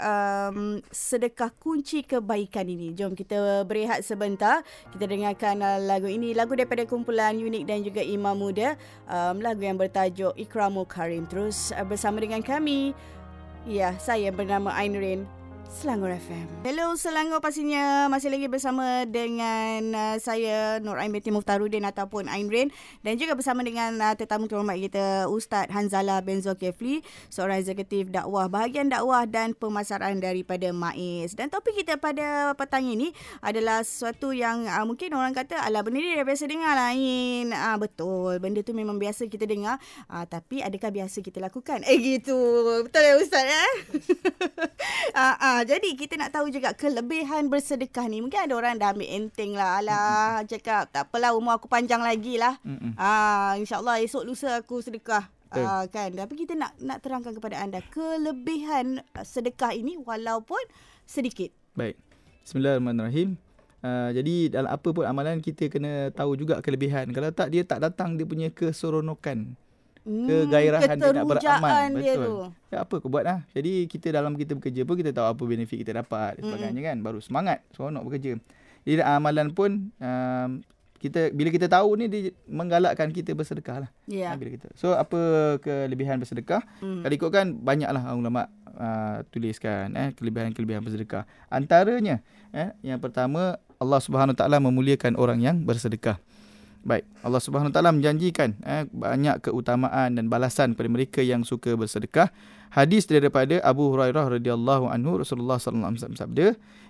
um, 0.00 0.80
sedekah 0.88 1.52
kunci 1.60 2.06
kebaikan 2.06 2.64
ini. 2.64 2.96
Jom 2.96 3.12
kita 3.12 3.64
berehat 3.68 4.06
sebentar. 4.06 4.64
Kita 4.94 5.04
dengarkan 5.04 5.60
uh, 5.60 5.78
lagu 5.82 6.08
ini 6.08 6.32
lagu 6.32 6.56
daripada 6.56 6.86
kumpulan 6.88 7.36
Unik 7.36 7.64
dan 7.66 7.84
juga 7.84 8.00
Imam 8.00 8.36
Muda 8.36 8.69
um, 9.06 9.40
lagu 9.40 9.62
yang 9.62 9.78
bertajuk 9.78 10.34
Ikramul 10.36 10.84
Karim. 10.84 11.24
Terus 11.30 11.70
uh, 11.72 11.86
bersama 11.86 12.20
dengan 12.20 12.42
kami 12.44 12.92
Ya, 13.68 13.92
saya 14.00 14.32
bernama 14.32 14.72
Ainrin. 14.72 15.28
Selangor 15.70 16.10
FM. 16.10 16.66
Hello 16.66 16.98
Selangor 16.98 17.38
pastinya 17.38 18.10
masih 18.10 18.26
lagi 18.26 18.50
bersama 18.50 19.06
dengan 19.06 19.94
uh, 19.94 20.16
saya 20.18 20.82
Nur 20.82 20.98
Ain 20.98 21.14
binti 21.14 21.30
Muftarudin 21.30 21.86
ataupun 21.86 22.26
Ain 22.26 22.50
Rain 22.50 22.74
dan 23.06 23.14
juga 23.14 23.38
bersama 23.38 23.62
dengan 23.62 23.94
uh, 24.02 24.18
tetamu 24.18 24.50
terhormat 24.50 24.74
kita 24.82 25.30
Ustaz 25.30 25.70
Hanzala 25.70 26.26
bin 26.26 26.42
Zulkifli 26.42 27.06
seorang 27.30 27.62
eksekutif 27.62 28.10
dakwah 28.10 28.50
bahagian 28.50 28.90
dakwah 28.90 29.30
dan 29.30 29.54
pemasaran 29.54 30.18
daripada 30.18 30.74
MAIS. 30.74 31.38
Dan 31.38 31.54
topik 31.54 31.78
kita 31.78 32.02
pada 32.02 32.50
petang 32.58 32.90
ini 32.90 33.14
adalah 33.38 33.86
sesuatu 33.86 34.34
yang 34.34 34.66
uh, 34.66 34.82
mungkin 34.82 35.14
orang 35.14 35.38
kata 35.38 35.54
alah 35.54 35.86
benda 35.86 36.02
ni 36.02 36.18
dah 36.18 36.26
biasa 36.26 36.50
dengar 36.50 36.74
lah 36.74 36.90
Ain. 36.90 37.54
Ah 37.54 37.78
betul, 37.78 38.42
benda 38.42 38.58
tu 38.66 38.74
memang 38.74 38.98
biasa 38.98 39.30
kita 39.30 39.46
dengar 39.46 39.78
uh, 40.10 40.26
tapi 40.26 40.66
adakah 40.66 40.90
biasa 40.90 41.22
kita 41.22 41.38
lakukan? 41.38 41.86
Eh 41.86 41.94
gitu. 42.02 42.34
Betul 42.82 43.06
ya 43.06 43.14
Ustaz 43.22 43.46
ya? 43.46 43.64
Ah, 45.10 45.59
ah, 45.60 45.64
jadi 45.68 45.92
kita 45.92 46.16
nak 46.16 46.32
tahu 46.32 46.48
juga 46.48 46.72
kelebihan 46.72 47.52
bersedekah 47.52 48.08
ni. 48.08 48.24
Mungkin 48.24 48.48
ada 48.48 48.54
orang 48.56 48.80
dah 48.80 48.96
ambil 48.96 49.08
enteng 49.12 49.52
lah. 49.52 49.84
Alah, 49.84 50.40
cakap 50.48 50.88
tak 50.88 51.12
apalah 51.12 51.36
umur 51.36 51.60
aku 51.60 51.68
panjang 51.68 52.00
lagi 52.00 52.40
lah. 52.40 52.56
Mm-mm. 52.64 52.96
Ah, 52.96 53.52
InsyaAllah 53.60 54.00
esok 54.00 54.24
lusa 54.24 54.56
aku 54.56 54.80
sedekah. 54.80 55.28
Betul. 55.52 55.64
Ah, 55.68 55.84
kan. 55.92 56.10
Tapi 56.16 56.34
kita 56.40 56.56
nak 56.56 56.72
nak 56.80 57.04
terangkan 57.04 57.36
kepada 57.36 57.60
anda 57.60 57.84
kelebihan 57.92 59.04
ah, 59.12 59.24
sedekah 59.26 59.76
ini 59.76 60.00
walaupun 60.00 60.60
sedikit. 61.04 61.52
Baik. 61.76 62.00
Bismillahirrahmanirrahim. 62.48 63.36
Uh, 63.80 64.12
jadi 64.12 64.52
dalam 64.52 64.68
apa 64.76 64.92
pun 64.92 65.08
amalan 65.08 65.40
kita 65.40 65.72
kena 65.72 66.12
tahu 66.12 66.36
juga 66.36 66.60
kelebihan. 66.60 67.08
Kalau 67.16 67.32
tak 67.32 67.48
dia 67.48 67.64
tak 67.64 67.80
datang 67.80 68.16
dia 68.16 68.28
punya 68.28 68.52
keseronokan. 68.52 69.56
Kegairahan 70.04 70.96
dia 70.96 71.12
nak 71.12 71.26
beramal. 71.28 71.70
dia 72.00 72.14
Betul. 72.16 72.24
tu. 72.24 72.34
Ya 72.72 72.76
apa 72.82 72.94
aku 72.96 73.08
buat 73.12 73.24
lah. 73.24 73.38
Jadi 73.52 73.84
kita 73.86 74.08
dalam 74.10 74.32
kita 74.34 74.56
bekerja 74.56 74.82
pun 74.88 74.96
kita 74.96 75.12
tahu 75.12 75.26
apa 75.28 75.42
benefit 75.44 75.78
kita 75.80 75.92
dapat 75.92 76.40
dan 76.40 76.42
sebagainya 76.48 76.80
kan. 76.92 76.96
Baru 77.04 77.20
semangat 77.20 77.60
seronok 77.76 78.08
bekerja. 78.08 78.40
Jadi 78.88 79.04
amalan 79.04 79.52
pun 79.52 79.92
um, 80.00 80.50
kita 81.00 81.32
bila 81.32 81.48
kita 81.48 81.64
tahu 81.68 81.96
ni 81.96 82.12
dia 82.12 82.32
menggalakkan 82.44 83.08
kita 83.12 83.32
bersedekah 83.32 83.88
lah. 83.88 83.90
Ya. 84.04 84.32
Ha, 84.32 84.36
bila 84.36 84.52
kita. 84.52 84.68
So 84.76 84.92
apa 84.96 85.56
kelebihan 85.60 86.20
bersedekah? 86.20 86.60
Hmm. 86.84 87.00
Kalau 87.04 87.14
ikutkan 87.16 87.56
banyaklah 87.60 88.12
ulama 88.12 88.52
uh, 88.76 89.24
tuliskan 89.32 89.96
eh 89.96 90.12
kelebihan-kelebihan 90.16 90.84
bersedekah. 90.84 91.24
Antaranya 91.48 92.20
eh 92.52 92.76
yang 92.84 93.00
pertama 93.00 93.56
Allah 93.80 94.00
Subhanahu 94.00 94.36
taala 94.36 94.60
memuliakan 94.60 95.16
orang 95.16 95.40
yang 95.40 95.64
bersedekah. 95.64 96.20
Baik, 96.80 97.04
Allah 97.20 97.42
Subhanahu 97.44 97.68
taala 97.68 97.92
menjanjikan 97.92 98.56
eh 98.64 98.88
banyak 98.88 99.44
keutamaan 99.44 100.16
dan 100.16 100.32
balasan 100.32 100.72
kepada 100.72 100.88
mereka 100.88 101.20
yang 101.20 101.44
suka 101.44 101.76
bersedekah. 101.76 102.32
Hadis 102.72 103.04
daripada 103.04 103.60
Abu 103.60 103.92
Hurairah 103.92 104.40
radhiyallahu 104.40 104.88
anhu 104.88 105.20
Rasulullah 105.20 105.60
sallallahu 105.60 105.92
alaihi 105.92 106.00
wasallam 106.00 106.20
sabda 106.22 106.46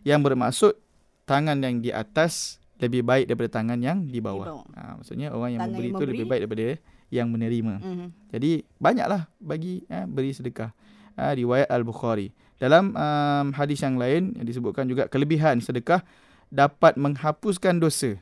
yang 0.06 0.20
bermaksud 0.23 0.78
tangan 1.26 1.59
yang 1.64 1.82
di 1.82 1.90
atas 1.90 2.61
lebih 2.78 3.02
baik 3.04 3.28
daripada 3.28 3.61
tangan 3.61 3.78
yang 3.82 4.06
di 4.06 4.20
bawah. 4.23 4.62
bawah. 4.62 4.66
Ha, 4.76 5.00
maksudnya 5.02 5.28
orang 5.35 5.59
yang 5.59 5.62
Tangan 5.66 5.73
memberi 5.75 5.88
yang 5.88 5.97
itu 5.97 6.04
lebih 6.04 6.25
memberi. 6.25 6.30
baik 6.30 6.40
daripada 6.47 6.66
yang 7.11 7.26
menerima. 7.28 7.75
Mhm. 7.82 8.06
Jadi 8.30 8.50
banyaklah 8.78 9.23
bagi 9.42 9.75
eh, 9.90 10.06
beri 10.06 10.30
sedekah. 10.32 10.70
Ha, 11.18 11.35
riwayat 11.35 11.68
Al-Bukhari. 11.68 12.32
Dalam 12.61 12.92
um, 12.92 13.47
hadis 13.56 13.80
yang 13.80 13.97
lain 13.97 14.37
yang 14.37 14.47
disebutkan 14.47 14.85
juga 14.85 15.09
kelebihan 15.09 15.64
sedekah 15.64 16.04
dapat 16.52 16.97
menghapuskan 17.00 17.80
dosa. 17.80 18.20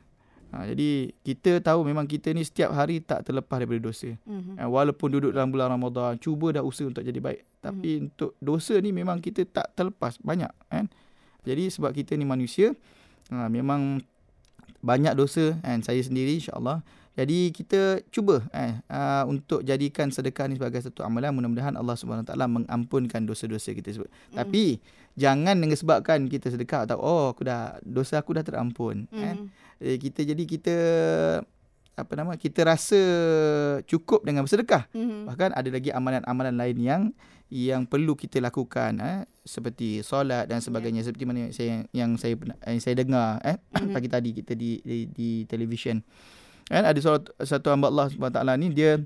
Ha, 0.49 0.64
jadi 0.64 1.12
kita 1.21 1.61
tahu 1.61 1.85
memang 1.85 2.09
kita 2.09 2.33
ni 2.33 2.40
setiap 2.40 2.73
hari 2.73 3.05
tak 3.05 3.28
terlepas 3.28 3.61
daripada 3.61 3.85
dosa. 3.85 4.09
Mhm. 4.25 4.57
Ha, 4.57 4.64
walaupun 4.64 5.09
duduk 5.12 5.33
dalam 5.37 5.52
bulan 5.52 5.69
Ramadan, 5.69 6.17
cuba 6.17 6.57
dah 6.57 6.64
usaha 6.64 6.88
untuk 6.88 7.05
jadi 7.05 7.21
baik. 7.21 7.45
Tapi 7.61 7.90
Mhm. 8.00 8.05
untuk 8.09 8.33
dosa 8.40 8.81
ni 8.81 8.88
memang 8.88 9.21
kita 9.21 9.45
tak 9.45 9.76
terlepas 9.76 10.17
banyak 10.25 10.49
kan. 10.73 10.88
Jadi 11.45 11.69
sebab 11.69 11.93
kita 11.93 12.17
ni 12.17 12.25
manusia, 12.25 12.73
ha, 13.28 13.49
memang 13.52 14.00
banyak 14.81 15.12
dosa 15.12 15.59
kan 15.61 15.85
saya 15.85 16.00
sendiri 16.00 16.38
insya-Allah. 16.38 16.81
Jadi 17.19 17.51
kita 17.51 17.99
cuba 18.15 18.47
eh 18.55 18.79
uh, 18.87 19.27
untuk 19.27 19.67
jadikan 19.67 20.07
sedekah 20.07 20.47
ni 20.47 20.55
sebagai 20.55 20.79
satu 20.79 21.03
amalan 21.03 21.35
mudah-mudahan 21.35 21.75
Allah 21.75 21.99
Subhanahu 21.99 22.23
taala 22.23 22.47
mengampunkan 22.47 23.27
dosa-dosa 23.27 23.75
kita 23.75 23.91
sebut. 23.91 24.07
Mm. 24.31 24.39
Tapi 24.39 24.79
jangan 25.19 25.59
dengan 25.59 25.75
sebabkan 25.75 26.31
kita 26.31 26.55
sedekah 26.55 26.87
atau 26.87 27.03
oh 27.03 27.35
aku 27.35 27.43
dah 27.43 27.75
dosa 27.83 28.23
aku 28.23 28.39
dah 28.39 28.47
terampun 28.47 29.11
mm. 29.11 29.19
kan. 29.19 29.37
Mhm. 29.51 29.83
Eh, 29.83 29.99
kita 29.99 30.23
jadi 30.23 30.43
kita 30.47 30.77
apa 31.99 32.13
nama 32.15 32.39
kita 32.39 32.63
rasa 32.63 33.03
cukup 33.83 34.23
dengan 34.23 34.47
bersedekah. 34.47 34.87
Mhm. 34.95 35.27
Bahkan 35.27 35.51
ada 35.59 35.69
lagi 35.75 35.91
amalan-amalan 35.91 36.55
lain 36.55 36.79
yang 36.79 37.03
yang 37.51 37.83
perlu 37.89 38.15
kita 38.15 38.39
lakukan 38.39 38.95
eh 39.03 39.27
seperti 39.43 40.07
solat 40.07 40.47
dan 40.47 40.63
sebagainya 40.63 41.03
seperti 41.03 41.25
mana 41.27 41.49
yang 41.49 41.55
saya 41.57 41.75
yang 41.91 42.11
saya 42.15 42.35
yang 42.63 42.79
saya 42.79 42.95
dengar 42.95 43.43
eh 43.43 43.59
Mhm. 43.75 43.91
pagi 43.99 44.07
tadi 44.07 44.31
kita 44.39 44.55
di 44.55 44.79
di, 44.87 45.11
di 45.11 45.43
televisyen. 45.51 45.99
Kan 46.69 46.85
ada 46.85 46.99
satu, 46.99 47.33
satu 47.39 47.67
hamba 47.69 47.89
Allah 47.89 48.07
Subhanahu 48.09 48.35
taala 48.35 48.53
ni 48.55 48.69
dia 48.69 49.01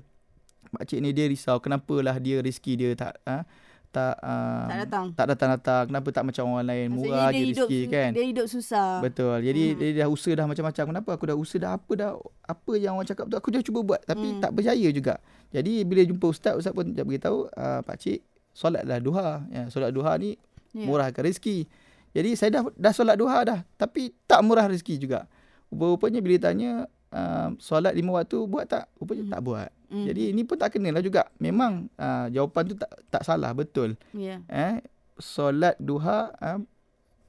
makcik 0.69 0.99
ni 0.99 1.09
dia 1.09 1.25
risau 1.25 1.57
kenapalah 1.57 2.17
dia 2.17 2.37
rezeki 2.37 2.73
dia 2.75 2.89
tak 2.93 3.13
ha, 3.23 3.45
tak 3.89 4.17
uh, 4.19 4.65
Tak 4.65 4.77
datang. 4.81 5.05
tak 5.13 5.25
datang-datang 5.29 5.83
kenapa 5.85 6.07
tak 6.09 6.23
macam 6.25 6.43
orang 6.49 6.65
lain 6.65 6.87
Maksudnya 6.89 7.07
murah 7.07 7.29
dia 7.29 7.39
hidup 7.39 7.53
rezeki 7.61 7.79
kan 7.87 8.09
Dia 8.11 8.23
hidup 8.25 8.47
susah. 8.47 8.89
Betul. 8.99 9.37
Jadi 9.39 9.63
Hmm. 9.63 9.77
dia 9.77 9.89
dah 9.95 10.09
usaha 10.09 10.33
dah 10.33 10.45
macam-macam. 10.45 10.83
Kenapa 10.89 11.09
aku 11.11 11.25
dah 11.25 11.37
usaha 11.37 11.59
dah 11.61 11.71
apa 11.73 11.91
dah 11.93 12.11
apa 12.43 12.71
yang 12.75 12.93
orang 12.93 13.05
cakap 13.05 13.25
tu 13.25 13.35
aku 13.35 13.49
dah 13.49 13.61
cuba 13.61 13.79
buat 13.85 14.01
tapi 14.01 14.27
Hmm. 14.27 14.41
tak 14.41 14.51
berjaya 14.51 14.89
juga. 14.89 15.15
Jadi 15.49 15.73
bila 15.83 16.01
jumpa 16.01 16.25
ustaz 16.27 16.53
ustaz 16.55 16.73
pun 16.73 16.89
dia 16.89 17.01
beritahu 17.01 17.45
uh, 17.47 17.79
pak 17.79 17.95
cik 17.97 18.19
solatlah 18.49 18.97
duha. 18.97 19.45
Ya 19.47 19.69
solat 19.69 19.89
duha 19.89 20.17
ni 20.17 20.35
Ya. 20.73 20.83
murahkan 20.83 21.21
rezeki. 21.21 21.69
Jadi 22.11 22.33
saya 22.33 22.49
dah 22.51 22.63
dah 22.73 22.91
solat 22.91 23.13
duha 23.13 23.45
dah 23.45 23.59
tapi 23.75 24.09
tak 24.25 24.41
murah 24.41 24.65
rezeki 24.65 24.97
juga. 24.99 25.29
rupanya 25.69 26.17
bila 26.17 26.37
tanya 26.39 26.85
uh, 27.13 27.53
solat 27.61 27.93
lima 27.93 28.17
waktu 28.17 28.37
buat 28.43 28.65
tak? 28.65 28.89
Rupanya 28.97 29.23
Hmm. 29.23 29.33
tak 29.33 29.41
buat. 29.41 29.69
Mm. 29.87 30.05
Jadi 30.09 30.23
ini 30.33 30.41
pun 30.41 30.57
tak 30.57 30.73
kena 30.73 30.89
lah 30.89 31.05
juga. 31.05 31.29
Memang 31.37 31.85
uh, 31.95 32.25
jawapan 32.27 32.63
tu 32.65 32.75
tak 32.75 32.89
tak 33.07 33.21
salah 33.21 33.53
betul. 33.53 33.93
Ya. 34.11 34.41
Eh 34.49 34.81
solat 35.15 35.77
duha 35.77 36.33
uh, 36.33 36.57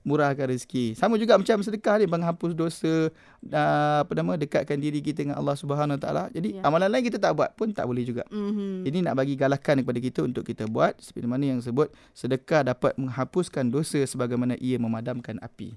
murahkan 0.00 0.52
rezeki. 0.52 0.92
Sama 0.92 1.16
juga 1.16 1.36
macam 1.36 1.64
sedekah 1.64 1.96
ni 1.96 2.04
menghapus 2.04 2.52
dosa 2.52 3.08
uh, 3.48 3.98
apa 4.04 4.12
nama 4.12 4.36
dekatkan 4.36 4.76
diri 4.76 5.00
kita 5.00 5.24
dengan 5.24 5.40
Allah 5.40 5.56
Subhanahu 5.56 5.96
Taala. 5.96 6.28
Jadi 6.28 6.60
Ya. 6.60 6.62
amalan 6.64 6.92
lain 6.92 7.04
kita 7.04 7.16
tak 7.16 7.32
buat 7.32 7.56
pun 7.56 7.72
tak 7.72 7.88
boleh 7.88 8.04
juga. 8.04 8.24
Mhm. 8.28 8.84
Ini 8.84 8.98
nak 9.00 9.16
bagi 9.16 9.32
galakan 9.32 9.80
kepada 9.80 10.00
kita 10.00 10.20
untuk 10.24 10.44
kita 10.44 10.68
buat 10.68 10.96
seperti 11.00 11.24
mana 11.24 11.56
yang 11.56 11.60
sebut 11.60 11.88
sedekah 12.12 12.64
dapat 12.64 12.92
menghapuskan 13.00 13.68
dosa 13.68 14.04
sebagaimana 14.04 14.60
ia 14.60 14.76
memadamkan 14.76 15.40
api. 15.40 15.72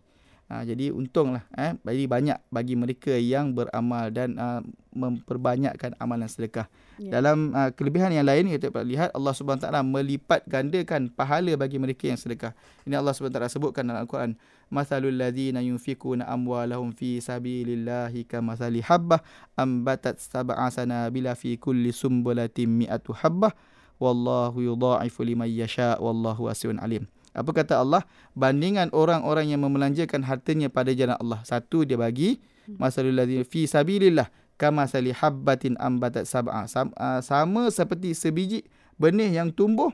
Ha, 0.48 0.64
jadi 0.64 0.96
untunglah 0.96 1.44
eh 1.60 1.76
bagi 1.84 2.08
banyak 2.08 2.40
bagi 2.48 2.80
mereka 2.80 3.12
yang 3.12 3.52
beramal 3.52 4.08
dan 4.16 4.40
uh, 4.40 4.64
memperbanyakkan 4.96 5.92
amalan 6.00 6.32
sedekah. 6.32 6.72
Ya. 6.96 7.20
Dalam 7.20 7.52
uh, 7.52 7.68
kelebihan 7.76 8.16
yang 8.16 8.24
lain 8.24 8.48
kita 8.48 8.72
dapat 8.72 8.88
lihat 8.88 9.10
Allah 9.12 9.36
Subhanahu 9.36 9.60
taala 9.60 9.84
melipat 9.84 10.48
gandakan 10.48 11.12
pahala 11.12 11.52
bagi 11.60 11.76
mereka 11.76 12.08
yang 12.08 12.16
sedekah. 12.16 12.56
Ini 12.88 12.96
Allah 12.96 13.12
Subhanahu 13.12 13.36
taala 13.36 13.52
sebutkan 13.52 13.84
dalam 13.92 14.08
Al-Quran, 14.08 14.40
"Mathalul 14.72 15.20
ladzina 15.20 15.60
yunfikuna 15.60 16.24
amwalahum 16.24 16.96
fi 16.96 17.20
sabilillahi 17.20 18.24
kamathali 18.24 18.80
habbah 18.80 19.20
ambatat 19.60 20.16
sab'a 20.24 20.72
sanabila 20.72 21.36
fi 21.36 21.60
kulli 21.60 21.92
sumbulatin 21.92 22.72
mi'atu 22.72 23.12
habbah 23.12 23.52
wallahu 24.00 24.64
yudha'ifu 24.64 25.28
liman 25.28 25.52
yasha 25.52 26.00
wallahu 26.00 26.48
wasi'un 26.48 26.80
alim." 26.80 27.04
Apa 27.38 27.54
kata 27.54 27.78
Allah? 27.78 28.02
Bandingan 28.34 28.90
orang-orang 28.92 29.54
yang 29.54 29.62
memelanjakan 29.62 30.26
hartanya 30.26 30.74
pada 30.74 30.90
jalan 30.92 31.14
Allah. 31.22 31.46
Satu 31.46 31.86
dia 31.86 31.96
bagi 31.96 32.42
masalul 32.76 33.16
ladzina 33.16 33.48
fi 33.48 33.64
sabilillah 33.64 34.28
kama 34.60 34.84
sali 34.90 35.16
habbatin 35.16 35.80
ambatat 35.80 36.28
sab'a 36.28 36.68
uh, 36.68 37.22
sama 37.24 37.72
seperti 37.72 38.12
sebiji 38.12 38.68
benih 39.00 39.32
yang 39.32 39.54
tumbuh 39.54 39.94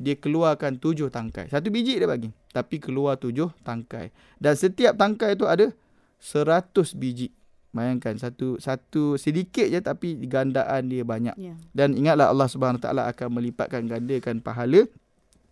dia 0.00 0.16
keluarkan 0.16 0.80
tujuh 0.80 1.12
tangkai 1.12 1.52
satu 1.52 1.68
biji 1.70 2.00
dia 2.00 2.08
bagi 2.08 2.32
tapi 2.50 2.80
keluar 2.82 3.20
tujuh 3.20 3.52
tangkai 3.62 4.10
dan 4.40 4.56
setiap 4.56 4.96
tangkai 4.96 5.36
itu 5.38 5.44
ada 5.46 5.70
seratus 6.18 6.96
biji 6.96 7.30
bayangkan 7.70 8.16
satu 8.18 8.58
satu 8.58 9.14
sedikit 9.14 9.68
je 9.70 9.78
tapi 9.78 10.16
gandaan 10.26 10.90
dia 10.90 11.04
banyak 11.06 11.36
Ya. 11.38 11.54
dan 11.70 11.94
ingatlah 11.94 12.32
Allah 12.32 12.48
Subhanahu 12.50 12.82
Wa 12.82 12.84
Taala 12.90 13.02
akan 13.06 13.28
melipatkan 13.38 13.86
gandakan 13.86 14.42
pahala 14.42 14.88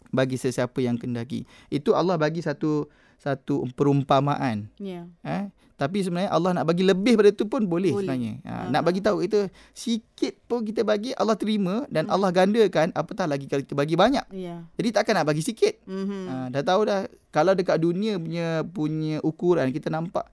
bagi 0.09 0.35
sesiapa 0.35 0.79
yang 0.79 0.97
kendaki 0.97 1.43
itu 1.69 1.93
Allah 1.93 2.15
bagi 2.15 2.41
satu 2.41 2.89
satu 3.17 3.67
perumpamaan 3.73 4.71
Ya. 4.77 5.11
Eh? 5.21 5.51
Tapi 5.75 6.03
sebenarnya 6.03 6.31
Allah 6.31 6.51
nak 6.53 6.67
bagi 6.67 6.83
lebih 6.83 7.15
pada 7.15 7.31
itu 7.31 7.47
pun 7.47 7.63
boleh, 7.63 7.95
Boleh. 7.95 8.03
sebenarnya. 8.03 8.33
Ha, 8.43 8.51
Ha, 8.51 8.63
nak 8.67 8.83
ha. 8.83 8.87
bagi 8.87 8.99
tahu 8.99 9.23
kita 9.23 9.47
sikit 9.71 10.35
pun 10.45 10.67
kita 10.67 10.83
bagi 10.83 11.15
Allah 11.15 11.35
terima 11.35 11.87
dan 11.87 12.07
Hmm. 12.07 12.15
Allah 12.15 12.35
gandakan 12.35 12.91
apatah 12.91 13.31
lagi 13.31 13.47
kalau 13.47 13.63
kita 13.63 13.79
bagi 13.79 13.95
banyak. 13.95 14.27
Ya. 14.35 14.67
Jadi 14.75 14.89
takkan 14.91 15.15
nak 15.15 15.31
bagi 15.31 15.39
sikit. 15.39 15.79
Mhm. 15.87 16.23
Ha, 16.27 16.35
dah 16.51 16.63
tahu 16.65 16.83
dah 16.83 17.07
kalau 17.31 17.55
dekat 17.55 17.79
dunia 17.79 18.19
punya 18.19 18.67
punya 18.67 19.17
ukuran 19.21 19.71
kita 19.71 19.87
nampak 19.87 20.27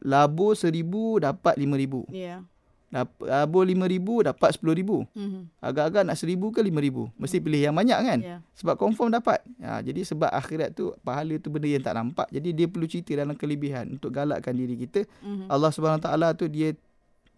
labur 0.00 0.54
seribu 0.54 1.18
dapat 1.18 1.54
lima 1.54 1.74
ribu. 1.74 2.02
Ya. 2.10 2.42
Dapat 2.90 3.22
labur 3.22 3.62
lima 3.62 3.86
ribu 3.86 4.18
dapat 4.18 4.50
sepuluh 4.50 4.74
ribu. 4.74 5.06
Mhm. 5.14 5.62
Agak-agak 5.62 6.02
nak 6.02 6.18
seribu 6.18 6.50
ke 6.50 6.58
lima 6.58 6.82
ribu. 6.82 7.06
Mesti 7.14 7.38
pilih 7.38 7.70
yang 7.70 7.74
banyak 7.78 7.98
kan? 8.02 8.18
Ya. 8.18 8.36
Sebab 8.58 8.74
confirm 8.74 9.14
dapat. 9.14 9.38
Ha, 9.62 9.78
jadi 9.78 10.02
sebab 10.02 10.26
akhirat 10.26 10.74
tu 10.74 10.90
pahala 11.06 11.38
tu 11.38 11.54
benda 11.54 11.70
yang 11.70 11.86
tak 11.86 11.94
nampak. 11.94 12.26
Jadi 12.34 12.50
dia 12.50 12.66
perlu 12.66 12.90
cerita 12.90 13.14
dalam 13.14 13.38
kelebihan 13.38 13.94
untuk 13.94 14.10
galakkan 14.10 14.58
diri 14.58 14.74
kita 14.74 15.06
Mhm. 15.22 15.46
Allah 15.46 15.70
Subhanahu 15.70 16.02
Taala 16.02 16.34
tu 16.34 16.50
dia 16.50 16.74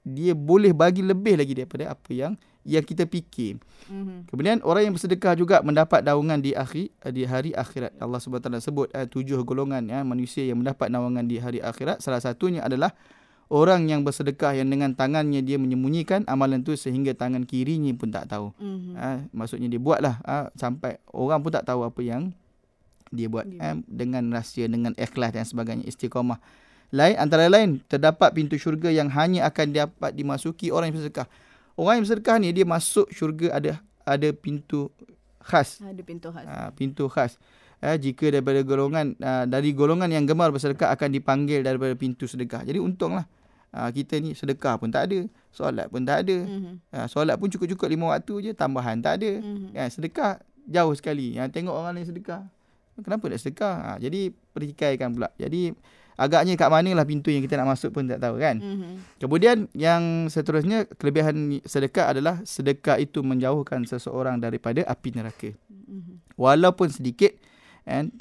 dia 0.02 0.34
boleh 0.34 0.74
bagi 0.74 1.04
lebih 1.04 1.38
lagi 1.38 1.52
daripada 1.54 1.94
apa 1.94 2.10
yang 2.10 2.32
yang 2.64 2.82
kita 2.82 3.04
fikir. 3.04 3.58
Mhm. 3.92 4.32
Kemudian 4.32 4.56
orang 4.64 4.88
yang 4.88 4.94
bersedekah 4.96 5.36
juga 5.36 5.60
mendapat 5.60 6.00
daungan 6.00 6.40
di 6.40 6.56
akhir 6.56 6.88
di 7.12 7.22
hari 7.28 7.52
akhirat. 7.52 7.98
Allah 8.00 8.18
Subhanahu 8.24 8.42
Taala 8.48 8.64
sebut 8.64 8.88
eh, 8.96 9.04
tujuh 9.04 9.44
golongan 9.44 9.84
ya 9.84 10.00
manusia 10.00 10.48
yang 10.48 10.64
mendapat 10.64 10.88
naungan 10.88 11.28
di 11.28 11.36
hari 11.36 11.60
akhirat. 11.60 12.00
Salah 12.00 12.24
satunya 12.24 12.64
adalah 12.64 12.96
orang 13.52 13.84
yang 13.84 14.00
bersedekah 14.00 14.56
yang 14.56 14.72
dengan 14.72 14.96
tangannya 14.96 15.44
dia 15.44 15.60
menyembunyikan 15.60 16.24
amalan 16.24 16.64
tu 16.64 16.72
sehingga 16.72 17.12
tangan 17.12 17.44
kirinya 17.44 17.92
pun 17.92 18.08
tak 18.08 18.32
tahu. 18.32 18.48
Mhm. 18.56 18.92
Ha, 18.96 19.08
maksudnya 19.36 19.68
dia 19.68 19.76
buatlah 19.76 20.24
ha, 20.24 20.48
sampai 20.56 20.96
orang 21.12 21.44
pun 21.44 21.52
tak 21.52 21.68
tahu 21.68 21.84
apa 21.84 22.00
yang 22.00 22.32
dia 23.12 23.28
buat 23.28 23.44
Dia 23.44 23.60
ha, 23.60 23.68
dengan 23.84 24.24
rahsia 24.32 24.72
dengan 24.72 24.96
ikhlas 24.96 25.36
dan 25.36 25.44
sebagainya 25.44 25.84
istiqamah. 25.84 26.40
Lain 26.96 27.16
antara 27.20 27.44
lain 27.52 27.84
terdapat 27.84 28.32
pintu 28.32 28.56
syurga 28.56 28.88
yang 28.88 29.12
hanya 29.12 29.44
akan 29.52 29.66
dapat 29.76 30.16
dimasuki 30.16 30.72
orang 30.72 30.88
yang 30.88 30.96
bersedekah. 30.96 31.28
Orang 31.76 32.00
yang 32.00 32.04
bersedekah 32.08 32.36
ni 32.40 32.48
dia 32.56 32.64
masuk 32.64 33.12
syurga 33.12 33.52
ada 33.52 33.84
ada 34.08 34.28
pintu 34.32 34.88
khas. 35.44 35.84
Ada 35.84 36.00
pintu 36.00 36.32
khas. 36.32 36.48
Ha, 36.48 36.72
pintu 36.72 37.04
khas. 37.12 37.32
Ha, 37.84 38.00
jika 38.00 38.32
daripada 38.32 38.64
golongan 38.64 39.12
ha, 39.20 39.44
dari 39.44 39.76
golongan 39.76 40.08
yang 40.08 40.24
gemar 40.24 40.48
bersedekah 40.48 40.88
akan 40.96 41.12
dipanggil 41.12 41.60
daripada 41.60 41.92
pintu 41.92 42.24
sedekah. 42.24 42.64
Jadi 42.64 42.80
untunglah. 42.80 43.28
Ha, 43.72 43.88
kita 43.88 44.20
ni 44.20 44.36
sedekah 44.36 44.76
pun 44.76 44.92
tak 44.92 45.08
ada, 45.08 45.24
solat 45.48 45.88
pun 45.88 46.04
tak 46.04 46.28
ada. 46.28 46.36
Mhm. 46.44 46.72
Ha, 46.92 47.08
solat 47.08 47.40
pun 47.40 47.48
cukup-cukup 47.48 47.88
lima 47.88 48.12
waktu 48.12 48.34
je, 48.44 48.52
tambahan 48.52 49.00
tak 49.00 49.24
ada. 49.24 49.40
Mhm. 49.40 49.72
Ya, 49.72 49.88
sedekah 49.88 50.44
jauh 50.68 50.92
sekali. 50.92 51.40
Yang 51.40 51.56
tengok 51.56 51.72
orang 51.72 51.96
lain 51.96 52.04
sedekah. 52.04 52.44
Kenapa 53.00 53.24
nak 53.32 53.40
sedekah? 53.40 53.74
Ha, 53.80 53.90
jadi 53.96 54.28
pertikaikan 54.52 55.16
pula. 55.16 55.32
Jadi 55.40 55.72
agaknya 56.20 56.52
kat 56.60 56.68
manalah 56.68 57.08
pintu 57.08 57.32
yang 57.32 57.40
kita 57.40 57.56
nak 57.56 57.72
masuk 57.72 57.96
pun 57.96 58.04
tak 58.04 58.20
tahu 58.20 58.36
kan. 58.36 58.60
Mhm. 58.60 59.18
Kemudian 59.24 59.64
yang 59.72 60.28
seterusnya 60.28 60.84
kelebihan 61.00 61.64
sedekah 61.64 62.12
adalah 62.12 62.44
sedekah 62.44 63.00
itu 63.00 63.24
menjauhkan 63.24 63.88
seseorang 63.88 64.36
daripada 64.36 64.84
api 64.84 65.16
neraka. 65.16 65.50
Mhm. 65.72 66.36
Walaupun 66.36 66.92
sedikit 66.92 67.32
and 67.88 68.20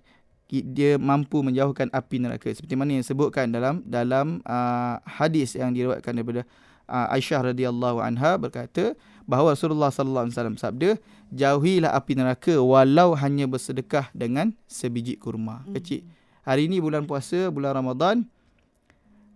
dia 0.60 1.00
mampu 1.00 1.40
menjauhkan 1.40 1.88
api 1.96 2.20
neraka 2.20 2.52
seperti 2.52 2.76
mana 2.76 3.00
yang 3.00 3.08
disebutkan 3.08 3.48
dalam 3.48 3.80
dalam 3.88 4.44
uh, 4.44 5.00
hadis 5.08 5.56
yang 5.56 5.72
diriwayatkan 5.72 6.12
daripada 6.12 6.44
uh, 6.92 7.08
Aisyah 7.16 7.56
radhiyallahu 7.56 8.04
anha 8.04 8.36
berkata 8.36 8.92
bahawa 9.24 9.56
Rasulullah 9.56 9.88
sallallahu 9.88 10.28
alaihi 10.28 10.36
wasallam 10.36 10.60
sabda 10.60 10.90
jauhilah 11.32 11.96
api 11.96 12.20
neraka 12.20 12.60
walau 12.60 13.16
hanya 13.16 13.48
bersedekah 13.48 14.12
dengan 14.12 14.52
sebiji 14.68 15.16
kurma 15.16 15.64
Mhm. 15.64 15.74
kecil. 15.80 16.04
Hari 16.44 16.68
ini 16.68 16.84
bulan 16.84 17.08
puasa, 17.08 17.48
bulan 17.48 17.72
Ramadan 17.72 18.28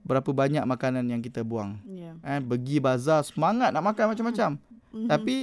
berapa 0.04 0.28
banyak 0.28 0.62
makanan 0.68 1.06
yang 1.08 1.22
kita 1.24 1.42
buang. 1.42 1.80
Ya. 1.88 2.14
Eh, 2.22 2.42
pergi 2.44 2.78
bazar 2.78 3.24
semangat 3.24 3.72
nak 3.72 3.86
makan 3.86 4.12
macam-macam. 4.12 4.50
Mhm. 4.92 5.08
Tapi 5.08 5.36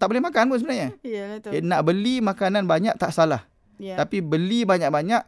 tak 0.00 0.06
boleh 0.10 0.22
makan 0.24 0.44
pun 0.48 0.56
sebenarnya. 0.58 0.88
Ya 1.04 1.24
betul. 1.38 1.50
Eh, 1.54 1.62
nak 1.62 1.80
beli 1.84 2.18
makanan 2.18 2.64
banyak 2.64 2.94
tak 2.96 3.12
salah. 3.12 3.44
Ya. 3.82 3.98
Tapi 3.98 4.22
beli 4.22 4.62
banyak-banyak 4.62 5.22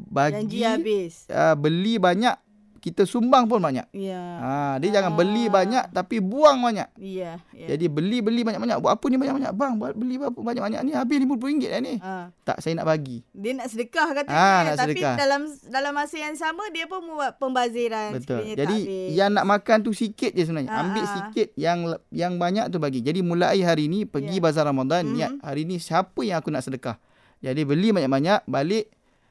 Janji 0.00 0.08
bagi 0.08 0.60
habis. 0.62 1.28
uh, 1.28 1.52
beli 1.52 1.98
banyak 1.98 2.32
kita 2.78 3.02
sumbang 3.02 3.44
pun 3.44 3.58
banyak. 3.58 3.90
Ya. 3.90 4.22
Ha, 4.38 4.50
dia 4.78 4.94
jangan 4.94 5.10
beli 5.12 5.50
Ah. 5.50 5.52
banyak 5.52 5.84
tapi 5.90 6.22
buang 6.22 6.62
banyak. 6.62 6.86
Ya. 6.96 7.42
Ya. 7.50 7.66
Jadi 7.68 7.90
beli-beli 7.90 8.46
banyak-banyak. 8.46 8.78
Buat 8.78 8.94
apa 8.94 9.04
ni 9.04 9.18
banyak-banyak? 9.18 9.50
Bang, 9.52 9.72
buat 9.76 9.92
beli 9.92 10.14
berapa 10.14 10.38
banyak-banyak 10.38 10.80
ni? 10.84 10.94
Habis 10.94 11.16
RM50 11.18 11.66
dah 11.66 11.80
ni. 11.82 11.94
Ah. 11.98 12.30
Tak, 12.40 12.62
saya 12.62 12.78
nak 12.78 12.86
bagi. 12.86 13.26
Dia 13.28 13.50
nak 13.52 13.66
sedekah 13.66 14.08
katanya 14.14 14.38
Ah, 14.38 14.60
nak 14.62 14.76
tapi 14.78 14.94
sedekah. 14.94 15.14
dalam 15.18 15.40
dalam 15.66 15.92
masa 15.92 16.16
yang 16.16 16.38
sama 16.38 16.70
dia 16.70 16.86
pun 16.86 17.02
buat 17.02 17.34
pembaziran 17.34 18.14
Betul. 18.14 18.46
Jadi 18.54 18.78
yang 19.10 19.30
nak 19.32 19.44
makan 19.48 19.82
tu 19.82 19.90
sikit 19.90 20.30
je 20.30 20.42
sebenarnya. 20.44 20.70
Ah, 20.70 20.80
Ambil 20.80 21.04
sikit 21.04 21.48
yang 21.56 21.78
yang 22.08 22.38
banyak 22.38 22.70
tu 22.70 22.78
bagi. 22.78 23.02
Jadi 23.02 23.20
mulai 23.20 23.58
hari 23.58 23.90
ni 23.90 24.06
pergi 24.06 24.38
Ya. 24.38 24.40
bazar 24.40 24.64
Ramadan 24.64 25.02
Mhm. 25.02 25.12
niat 25.12 25.32
hari 25.42 25.66
ni 25.66 25.76
siapa 25.76 26.22
yang 26.22 26.38
aku 26.38 26.54
nak 26.54 26.62
sedekah. 26.62 26.94
Jadi 27.38 27.62
beli 27.62 27.90
banyak-banyak 27.90 28.44
balik 28.44 28.86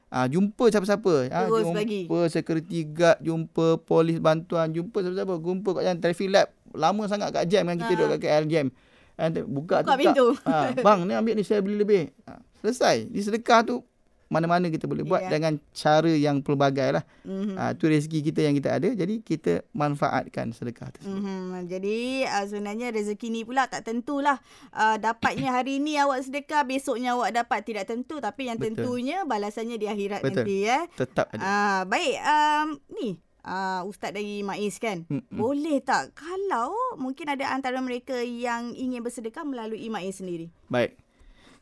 Ah, 0.08 0.24
jumpa 0.24 0.72
siapa-siapa. 0.72 1.28
Ah, 1.28 1.44
Terus 1.44 1.68
jumpa 1.68 2.32
security 2.32 2.80
guard, 2.88 3.20
jumpa 3.20 3.76
polis 3.78 4.16
bantuan, 4.16 4.72
jumpa 4.72 5.04
siapa-siapa. 5.04 5.36
Jumpa 5.36 5.68
kat 5.70 5.82
jalan 5.84 6.00
traffic 6.00 6.28
light. 6.32 6.48
Lama 6.72 7.04
sangat 7.04 7.28
kat 7.28 7.44
jam 7.44 7.68
kan 7.68 7.76
kita 7.76 7.92
Ah. 7.92 7.96
duduk 7.98 8.08
kat 8.08 8.20
KL 8.24 8.44
jam. 8.48 8.66
Ah, 9.20 9.28
buka, 9.28 9.44
Buka 9.44 9.76
tutup. 9.84 10.00
pintu. 10.00 10.26
Ah, 10.46 10.72
bang, 10.72 10.98
ni 11.04 11.12
ambil 11.12 11.36
ni 11.36 11.44
saya 11.44 11.60
beli 11.60 11.76
lebih. 11.76 12.08
Ah, 12.24 12.40
selesai. 12.58 13.04
Di 13.04 13.20
sedekah 13.20 13.60
tu 13.62 13.84
mana-mana 14.28 14.68
kita 14.68 14.84
boleh 14.84 15.04
buat 15.04 15.24
Ya. 15.24 15.32
dengan 15.32 15.56
cara 15.72 16.12
yang 16.12 16.40
pelbagai 16.40 17.00
lah. 17.00 17.04
Mhm. 17.24 17.56
Ah, 17.56 17.72
tu 17.72 17.88
rezeki 17.88 18.20
kita 18.28 18.44
yang 18.44 18.54
kita 18.54 18.76
ada. 18.76 18.88
Jadi 18.88 19.20
kita 19.20 19.64
manfaatkan 19.72 20.52
sedekah 20.52 20.92
tersebut. 20.92 21.16
Mhm. 21.16 21.66
Jadi 21.66 21.98
uh, 22.24 22.44
sebenarnya 22.44 22.92
rezeki 22.92 23.26
ni 23.28 23.42
pula 23.42 23.66
tak 23.66 23.88
tentulah 23.88 24.36
uh, 24.70 24.96
dapatnya 24.96 25.50
hari 25.50 25.80
ni 25.80 25.96
awak 25.96 26.22
sedekah 26.22 26.62
besoknya 26.62 27.16
awak 27.16 27.34
dapat 27.34 27.64
tidak 27.64 27.88
tentu 27.88 28.20
tapi 28.20 28.52
yang 28.52 28.60
Betul. 28.60 28.84
tentunya 28.84 29.24
balasannya 29.24 29.76
di 29.76 29.86
akhirat 29.88 30.20
Betul. 30.20 30.44
nanti 30.44 30.54
ya. 30.62 30.78
Tetap 30.94 31.26
ada. 31.32 31.40
Ah 31.40 31.80
baik 31.84 32.16
um, 32.20 32.68
ni 32.94 33.16
uh, 33.42 33.82
ustaz 33.88 34.12
dari 34.12 34.44
Maiz 34.44 34.76
kan. 34.76 35.08
Mm-mm. 35.08 35.24
Boleh 35.32 35.80
tak 35.80 36.12
kalau 36.12 36.76
mungkin 37.00 37.32
ada 37.32 37.48
antara 37.48 37.80
mereka 37.80 38.20
yang 38.20 38.76
ingin 38.76 39.00
bersedekah 39.00 39.42
melalui 39.42 39.88
Maiz 39.88 40.20
sendiri. 40.20 40.52
Baik. 40.68 41.07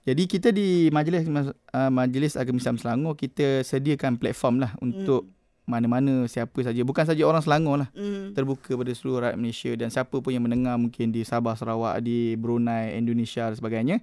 Jadi 0.07 0.23
kita 0.31 0.55
di 0.55 0.87
Majlis 0.95 1.27
uh, 1.27 1.91
Majlis 1.91 2.39
Agama 2.39 2.63
Islam 2.63 2.79
Selangor 2.79 3.19
kita 3.19 3.67
sediakan 3.67 4.23
platform 4.23 4.63
lah 4.63 4.73
untuk 4.79 5.27
mana-mana 5.67 6.31
siapa 6.31 6.63
saja. 6.63 6.79
Bukan 6.87 7.03
saja 7.03 7.27
orang 7.27 7.43
Selangor 7.43 7.83
lah. 7.83 7.91
Mm. 7.91 8.39
terbuka 8.39 8.79
pada 8.79 8.93
seluruh 8.95 9.27
rakyat 9.27 9.35
Malaysia 9.35 9.73
dan 9.75 9.91
siapa 9.91 10.15
pun 10.15 10.31
yang 10.31 10.47
mendengar 10.47 10.79
mungkin 10.79 11.11
di 11.11 11.27
Sabah 11.27 11.59
Sarawak 11.59 11.99
di 12.07 12.39
Brunei 12.39 12.95
Indonesia 12.95 13.51
dan 13.51 13.59
sebagainya 13.59 13.97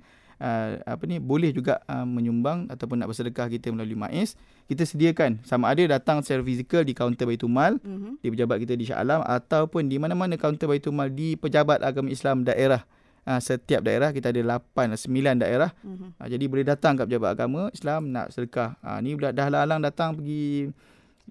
uh, 0.44 0.76
apa 0.84 1.08
ni 1.08 1.24
boleh 1.24 1.56
juga 1.56 1.80
uh, 1.88 2.04
menyumbang 2.04 2.68
ataupun 2.68 3.00
nak 3.00 3.08
bersedekah 3.08 3.48
kita 3.48 3.72
melalui 3.72 3.96
MAIS 3.96 4.36
kita 4.68 4.84
sediakan. 4.84 5.40
Sama 5.48 5.72
ada 5.72 5.88
datang 5.88 6.20
secara 6.20 6.44
fizikal 6.44 6.84
di 6.84 6.92
kaunter 6.92 7.24
Baitul 7.24 7.48
Mal 7.48 7.80
Mhm. 7.80 8.20
di 8.20 8.28
pejabat 8.28 8.60
kita 8.60 8.76
di 8.76 8.84
Shah 8.84 9.00
Alam 9.00 9.24
ataupun 9.24 9.88
di 9.88 9.96
mana-mana 9.96 10.36
kaunter 10.36 10.68
Baitul 10.68 10.92
Mal 10.92 11.16
di 11.16 11.40
pejabat 11.40 11.80
agama 11.80 12.12
Islam 12.12 12.44
daerah 12.44 12.84
uh, 13.24 13.38
setiap 13.38 13.82
daerah 13.82 14.10
kita 14.10 14.30
ada 14.30 14.42
8 14.58 14.96
9 14.98 15.08
daerah 15.38 15.70
Mhm. 15.80 16.16
Ha, 16.16 16.28
jadi 16.28 16.46
boleh 16.46 16.64
datang 16.64 16.94
ke 16.94 17.04
pejabat 17.04 17.34
agama 17.34 17.68
Islam 17.70 18.10
nak 18.10 18.30
sedekah. 18.30 18.76
Ha, 18.80 19.00
ni 19.00 19.14
dah, 19.14 19.30
dah 19.30 19.48
lalang 19.48 19.80
datang 19.80 20.14
pergi 20.14 20.72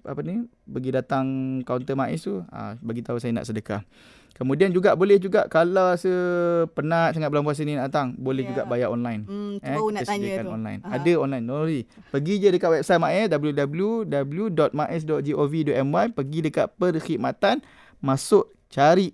apa 0.01 0.19
ni? 0.19 0.43
Pergi 0.63 0.89
datang 0.91 1.25
kaunter 1.61 1.93
MAIS 1.93 2.21
tu, 2.21 2.41
ha, 2.43 2.73
bagi 2.77 2.99
tahu 2.99 3.17
saya 3.17 3.31
nak 3.31 3.45
sedekah. 3.45 3.85
Kemudian 4.33 4.69
juga 4.69 4.93
boleh 4.93 5.15
juga 5.15 5.45
kalau 5.45 5.93
se 5.93 6.09
penat 6.73 7.13
sangat 7.13 7.29
bulan 7.29 7.45
puasa 7.45 7.61
ni 7.61 7.77
nak 7.77 7.87
datang, 7.87 8.17
boleh 8.17 8.41
Ya. 8.41 8.49
juga 8.49 8.61
bayar 8.65 8.89
online. 8.89 9.21
Hmm, 9.23 9.61
Eh, 9.61 9.69
baru 9.71 9.93
nak 9.93 10.03
tanya 10.03 10.41
tu. 10.41 10.49
online. 10.51 10.81
Aha. 10.81 10.97
Ada 10.97 11.11
online. 11.15 11.43
No 11.43 11.61
worry. 11.61 11.85
Pergi 12.09 12.33
je 12.37 12.49
dekat 12.49 12.69
website 12.73 12.97
MAIS 12.97 13.29
www.mais.gov.my 14.73 16.05
pergi 16.11 16.39
dekat 16.41 16.67
perkhidmatan 16.73 17.61
masuk 17.99 18.49
cari 18.67 19.13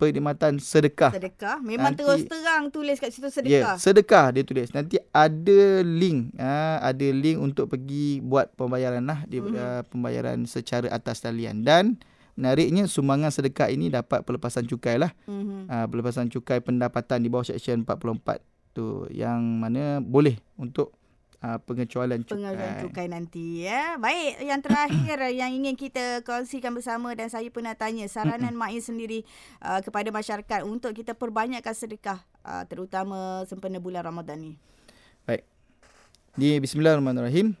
perkhidmatan 0.00 0.56
sedekah. 0.56 1.12
Sedekah. 1.12 1.60
Memang 1.60 1.92
Nanti- 1.92 2.00
terus 2.00 2.24
terang 2.24 2.72
tulis 2.72 2.96
kat 2.96 3.12
situ 3.12 3.28
Ya, 3.28 3.32
sedekah. 3.36 3.52
yeah, 3.52 3.76
sedekah 3.76 4.26
dia 4.32 4.42
tulis. 4.42 4.72
Nanti 4.72 4.96
ada 5.12 5.62
link, 5.84 6.32
ha, 6.34 6.80
ada 6.80 7.06
link 7.06 7.36
untuk 7.36 7.68
pergi 7.68 8.18
buat 8.18 8.48
pembayaran 8.56 9.04
lah, 9.04 9.28
di, 9.28 9.38
Mhm. 9.38 9.52
uh, 9.52 9.82
pembayaran 9.84 10.40
secara 10.44 10.88
atas 10.88 11.20
talian 11.20 11.60
dan 11.60 12.00
menariknya 12.32 12.88
sumbangan 12.88 13.28
sedekah 13.28 13.68
ini 13.68 13.92
dapat 13.92 14.24
pelepasan 14.24 14.64
cukai 14.64 14.96
lah. 14.96 15.12
Mhm. 15.28 15.68
Uh, 15.68 15.86
pelepasan 15.86 16.26
cukai 16.26 16.58
pendapatan 16.58 17.20
di 17.20 17.28
bawah 17.28 17.44
Seksyen 17.44 17.84
44 17.84 18.40
tu 18.70 19.04
yang 19.10 19.60
mana 19.60 20.00
boleh 20.00 20.40
untuk 20.56 20.96
uh, 21.44 21.58
pengecualian 21.64 22.22
cukai. 22.24 22.36
pengeluaran 22.36 22.72
cukai 22.84 23.06
nanti 23.08 23.66
ya. 23.66 23.96
Baik, 23.96 24.44
yang 24.44 24.60
terakhir 24.60 25.16
yang 25.40 25.50
ingin 25.52 25.74
kita 25.76 26.24
kongsikan 26.24 26.72
bersama 26.72 27.12
dan 27.16 27.28
saya 27.28 27.48
pun 27.48 27.64
nak 27.64 27.80
tanya 27.80 28.06
saranan 28.06 28.52
Maiz 28.56 28.88
sendiri 28.88 29.24
uh, 29.64 29.80
kepada 29.80 30.08
masyarakat 30.12 30.60
untuk 30.64 30.92
kita 30.96 31.16
perbanyakkan 31.16 31.74
sedekah 31.74 32.20
uh, 32.44 32.64
terutama 32.68 33.44
sempena 33.48 33.80
bulan 33.80 34.04
Ramadan 34.04 34.38
ni. 34.40 34.52
Baik. 35.24 35.44
Di 36.36 36.60
Bismillahirrahmanirrahim. 36.62 37.56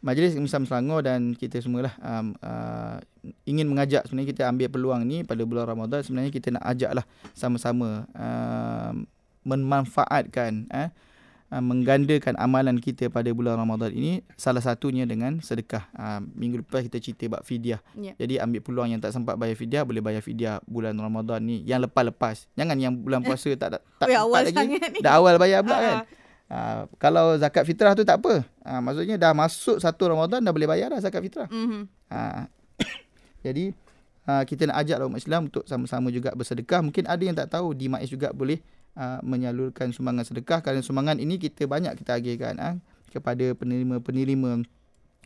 Majlis 0.00 0.32
Islam 0.32 0.64
Selangor 0.64 1.04
dan 1.04 1.36
kita 1.36 1.60
semualah 1.60 1.92
um, 2.00 2.32
uh, 2.40 2.96
ingin 3.44 3.68
mengajak 3.68 4.08
sebenarnya 4.08 4.32
kita 4.32 4.42
ambil 4.48 4.72
peluang 4.72 5.04
ni 5.04 5.28
pada 5.28 5.44
bulan 5.44 5.68
Ramadan 5.68 6.00
sebenarnya 6.00 6.32
kita 6.32 6.56
nak 6.56 6.64
ajaklah 6.72 7.04
sama-sama 7.36 8.08
um, 8.16 9.04
memanfaatkan 9.44 10.72
eh, 10.72 10.88
menggandakan 11.58 12.38
amalan 12.38 12.78
kita 12.78 13.10
pada 13.10 13.26
bulan 13.34 13.58
Ramadan 13.58 13.90
ini 13.90 14.22
salah 14.38 14.62
satunya 14.62 15.02
dengan 15.02 15.42
sedekah. 15.42 15.90
Uh, 15.90 16.22
minggu 16.38 16.62
lepas 16.62 16.86
kita 16.86 17.02
cerita 17.02 17.26
bab 17.26 17.42
fidyah. 17.42 17.82
Ya. 17.98 18.14
Jadi 18.14 18.38
ambil 18.38 18.62
peluang 18.62 18.88
yang 18.94 19.02
tak 19.02 19.10
sempat 19.10 19.34
bayar 19.34 19.58
fidyah 19.58 19.82
boleh 19.82 19.98
bayar 19.98 20.22
fidyah 20.22 20.62
bulan 20.70 20.94
Ramadan 20.94 21.42
ni 21.42 21.66
yang 21.66 21.82
lepas-lepas. 21.82 22.46
Jangan 22.54 22.78
yang 22.78 22.94
bulan 22.94 23.26
puasa 23.26 23.50
tak 23.58 23.74
tak, 23.74 23.82
tak 23.98 24.06
sempat 24.06 24.22
awal 24.22 24.40
lagi. 24.46 24.66
ni. 24.70 24.78
Dah 25.02 25.12
awal 25.18 25.34
bayar 25.42 25.66
pula 25.66 25.74
Ah, 25.74 25.82
kan. 25.82 25.96
Uh, 26.50 26.82
kalau 27.02 27.34
zakat 27.34 27.66
fitrah 27.66 27.98
tu 27.98 28.06
tak 28.06 28.22
apa. 28.22 28.46
Uh, 28.62 28.80
maksudnya 28.82 29.18
dah 29.18 29.34
masuk 29.34 29.82
satu 29.82 30.06
Ramadan 30.06 30.38
dah 30.46 30.54
boleh 30.54 30.70
bayar 30.70 30.94
dah 30.94 31.02
zakat 31.02 31.18
fitrah. 31.18 31.50
Mhm. 31.50 31.90
Uh, 32.10 32.42
jadi 33.46 33.74
uh, 34.26 34.42
kita 34.46 34.70
nak 34.70 34.86
ajak 34.86 35.02
umat 35.02 35.18
Islam 35.18 35.50
untuk 35.50 35.66
sama-sama 35.66 36.14
juga 36.14 36.30
bersedekah. 36.30 36.78
Mungkin 36.78 37.10
ada 37.10 37.22
yang 37.22 37.34
tak 37.34 37.50
tahu 37.50 37.74
di 37.74 37.90
MAIS 37.90 38.06
juga 38.06 38.30
boleh 38.30 38.62
uh, 39.00 39.18
menyalurkan 39.24 39.96
sumbangan 39.96 40.28
sedekah. 40.28 40.60
Kerana 40.60 40.84
sumbangan 40.84 41.16
ini 41.16 41.40
kita 41.40 41.64
banyak 41.64 41.96
kita 41.96 42.20
agihkan 42.20 42.60
uh, 42.60 42.76
kepada 43.08 43.56
penerima-penerima 43.56 44.68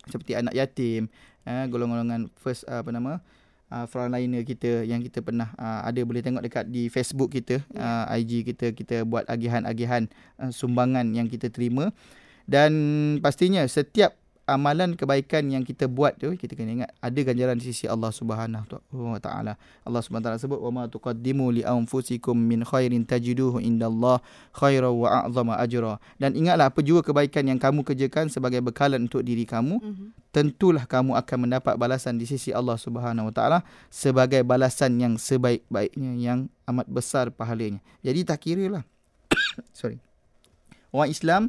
seperti 0.07 0.39
anak 0.39 0.55
yatim, 0.55 1.11
uh, 1.45 1.67
golongan-golongan 1.67 2.31
first 2.39 2.63
uh, 2.71 2.87
apa 2.87 2.95
nama 2.95 3.19
uh, 3.75 3.85
frontliner 3.91 4.47
kita 4.47 4.87
yang 4.87 5.03
kita 5.03 5.21
pernah 5.21 5.51
uh, 5.59 5.83
ada. 5.83 5.99
Boleh 6.07 6.23
tengok 6.23 6.47
dekat 6.47 6.71
di 6.71 6.87
Facebook 6.87 7.35
kita, 7.35 7.61
uh, 7.75 8.07
IG 8.15 8.47
kita 8.55 8.71
kita 8.71 9.03
buat 9.03 9.27
agihan-agihan 9.27 10.07
uh, 10.39 10.55
sumbangan 10.55 11.11
yang 11.11 11.27
kita 11.27 11.51
terima. 11.51 11.91
Dan 12.45 12.73
pastinya 13.25 13.65
setiap 13.65 14.15
amalan 14.45 14.93
kebaikan 14.93 15.49
yang 15.49 15.65
kita 15.65 15.89
buat 15.89 16.21
tu 16.21 16.37
kita 16.37 16.53
kena 16.53 16.85
ingat 16.85 16.91
ada 17.01 17.21
ganjaran 17.25 17.57
di 17.57 17.73
sisi 17.73 17.89
Allah 17.89 18.13
Subhanahu 18.13 18.69
wa 18.93 19.17
taala. 19.17 19.57
Allah 19.85 20.01
Subhanahu 20.05 20.21
wa 20.21 20.37
taala 20.37 20.41
sebut 20.41 20.61
wa 20.61 20.71
ma 20.71 20.83
tuqaddimu 20.85 21.49
li 21.49 21.63
anfusikum 21.65 22.37
min 22.37 22.61
khairin 22.61 23.09
tajiduhu 23.09 23.57
indallah 23.65 24.21
khairan 24.53 24.93
wa 24.93 25.25
a'zama 25.25 25.57
ajra. 25.57 25.97
Dan 26.21 26.37
ingatlah 26.37 26.69
apa 26.69 26.85
jua 26.85 27.01
kebaikan 27.01 27.49
yang 27.49 27.57
kamu 27.57 27.89
kerjakan 27.89 28.29
sebagai 28.29 28.61
bekalan 28.61 29.09
untuk 29.09 29.25
diri 29.25 29.49
kamu, 29.49 29.81
Mhm. 29.81 30.07
tentulah 30.29 30.85
kamu 30.85 31.17
akan 31.17 31.39
mendapat 31.49 31.75
balasan 31.81 32.21
di 32.21 32.29
sisi 32.29 32.53
Allah 32.53 32.77
Subhanahu 32.77 33.33
wa 33.33 33.35
taala 33.35 33.59
sebagai 33.89 34.45
balasan 34.45 35.01
yang 35.01 35.17
sebaik-baiknya 35.17 36.21
yang 36.21 36.53
amat 36.69 36.85
besar 36.93 37.33
pahalanya. 37.33 37.81
Jadi 38.05 38.21
tak 38.29 38.45
kira 38.45 38.69
lah. 38.69 38.85
Sorry. 39.73 39.97
Orang 40.93 41.09
Islam 41.09 41.43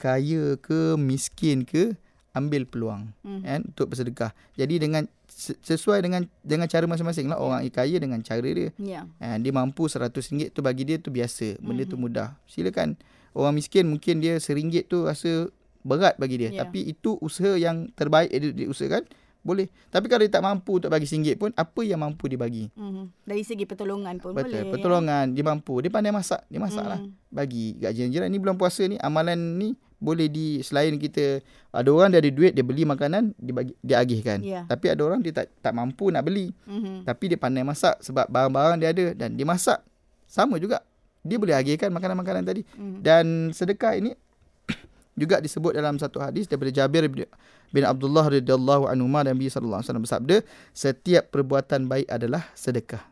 kaya 0.00 0.56
ke 0.56 0.96
miskin 0.96 1.68
ke 1.68 1.92
ambil 2.30 2.62
peluang 2.62 3.10
Mhm. 3.20 3.40
kan 3.42 3.60
untuk 3.66 3.86
bersedekah. 3.88 4.30
Jadi 4.54 4.78
dengan 4.78 5.02
se- 5.26 5.58
sesuai 5.58 5.98
dengan 5.98 6.22
dengan 6.40 6.66
cara 6.66 6.86
masing-masing 6.86 7.26
lah 7.26 7.36
orang 7.36 7.66
kaya 7.68 7.98
dengan 7.98 8.20
cara 8.20 8.44
dia. 8.44 8.70
Ya. 8.76 9.02
Ha, 9.18 9.34
dia 9.36 9.50
mampu 9.50 9.86
RM100 9.86 10.50
tu 10.50 10.60
bagi 10.60 10.84
dia 10.84 10.96
tu 10.96 11.10
biasa. 11.10 11.58
Benda 11.58 11.82
Mhm. 11.82 11.90
tu 11.90 11.96
mudah. 11.96 12.28
Silakan. 12.46 12.94
Orang 13.30 13.54
miskin 13.54 13.86
mungkin 13.86 14.18
dia 14.18 14.38
RM1 14.38 14.86
tu 14.86 15.02
rasa 15.02 15.50
berat 15.80 16.14
bagi 16.16 16.36
dia. 16.36 16.50
Ya. 16.52 16.62
Tapi 16.62 16.84
itu 16.84 17.18
usaha 17.18 17.54
yang 17.54 17.90
terbaik 17.92 18.28
dia, 18.28 18.50
dia 18.52 18.66
usahakan. 18.66 19.06
Boleh. 19.40 19.72
Tapi 19.88 20.04
kalau 20.04 20.20
dia 20.20 20.28
tak 20.30 20.44
mampu 20.44 20.76
untuk 20.76 20.92
bagi 20.92 21.08
RM1 21.08 21.34
pun, 21.34 21.48
apa 21.50 21.80
yang 21.80 21.98
mampu 21.98 22.28
dia 22.28 22.36
bagi? 22.36 22.68
Mhm. 22.70 23.24
Dari 23.24 23.40
segi 23.40 23.64
pertolongan 23.64 24.20
pun 24.20 24.36
Betul. 24.36 24.52
boleh. 24.52 24.60
ya. 24.60 24.70
Pertolongan. 24.70 25.24
Dia 25.32 25.42
mampu. 25.42 25.80
Dia 25.80 25.88
pandai 25.88 26.12
masak. 26.12 26.44
Dia 26.46 26.60
masak 26.60 26.84
lah. 26.84 27.00
Mhm. 27.00 27.10
Bagi 27.26 27.74
kat 27.74 27.90
jiran-jiran. 27.90 28.28
Ni 28.28 28.36
bulan 28.36 28.54
puasa 28.54 28.84
ni, 28.84 29.00
amalan 29.00 29.40
ni 29.56 29.72
boleh 30.00 30.32
di 30.32 30.64
selain 30.64 30.96
kita 30.96 31.44
ada 31.70 31.88
orang 31.92 32.08
dia 32.10 32.24
ada 32.24 32.30
duit 32.32 32.56
dia 32.56 32.64
beli 32.64 32.88
makanan 32.88 33.36
dia 33.36 33.52
bagi 33.52 33.76
dia 33.84 34.00
agihkan. 34.00 34.40
Ya. 34.40 34.64
Tapi 34.64 34.88
ada 34.88 35.04
orang 35.04 35.20
dia 35.20 35.30
tak 35.30 35.52
tak 35.60 35.76
mampu 35.76 36.08
nak 36.08 36.24
beli. 36.24 36.50
Mhm. 36.64 37.04
Tapi 37.04 37.24
dia 37.30 37.38
pandai 37.38 37.62
masak 37.62 38.00
sebab 38.00 38.26
barang-barang 38.26 38.80
dia 38.80 38.88
ada 38.90 39.04
dan 39.12 39.36
dia 39.36 39.44
masak 39.44 39.84
sama 40.24 40.56
juga. 40.56 40.80
Dia 41.20 41.36
boleh 41.36 41.52
agihkan 41.52 41.92
makanan-makanan 41.92 42.48
tadi. 42.48 42.64
Mhm. 42.74 43.04
Dan 43.04 43.24
sedekah 43.52 43.92
ini 43.92 44.16
juga 45.20 45.36
disebut 45.38 45.76
dalam 45.76 46.00
satu 46.00 46.16
hadis 46.16 46.48
daripada 46.48 46.72
Jabir 46.72 47.04
bin, 47.04 47.28
bin 47.68 47.84
Abdullah 47.84 48.24
radhiyallahu 48.24 48.88
anhu 48.88 49.04
dan 49.20 49.36
Nabi 49.36 49.52
sallallahu 49.52 49.84
alaihi 49.84 49.88
wasallam 49.92 50.04
bersabda, 50.08 50.36
setiap 50.72 51.28
perbuatan 51.28 51.92
baik 51.92 52.08
adalah 52.08 52.48
sedekah. 52.56 53.04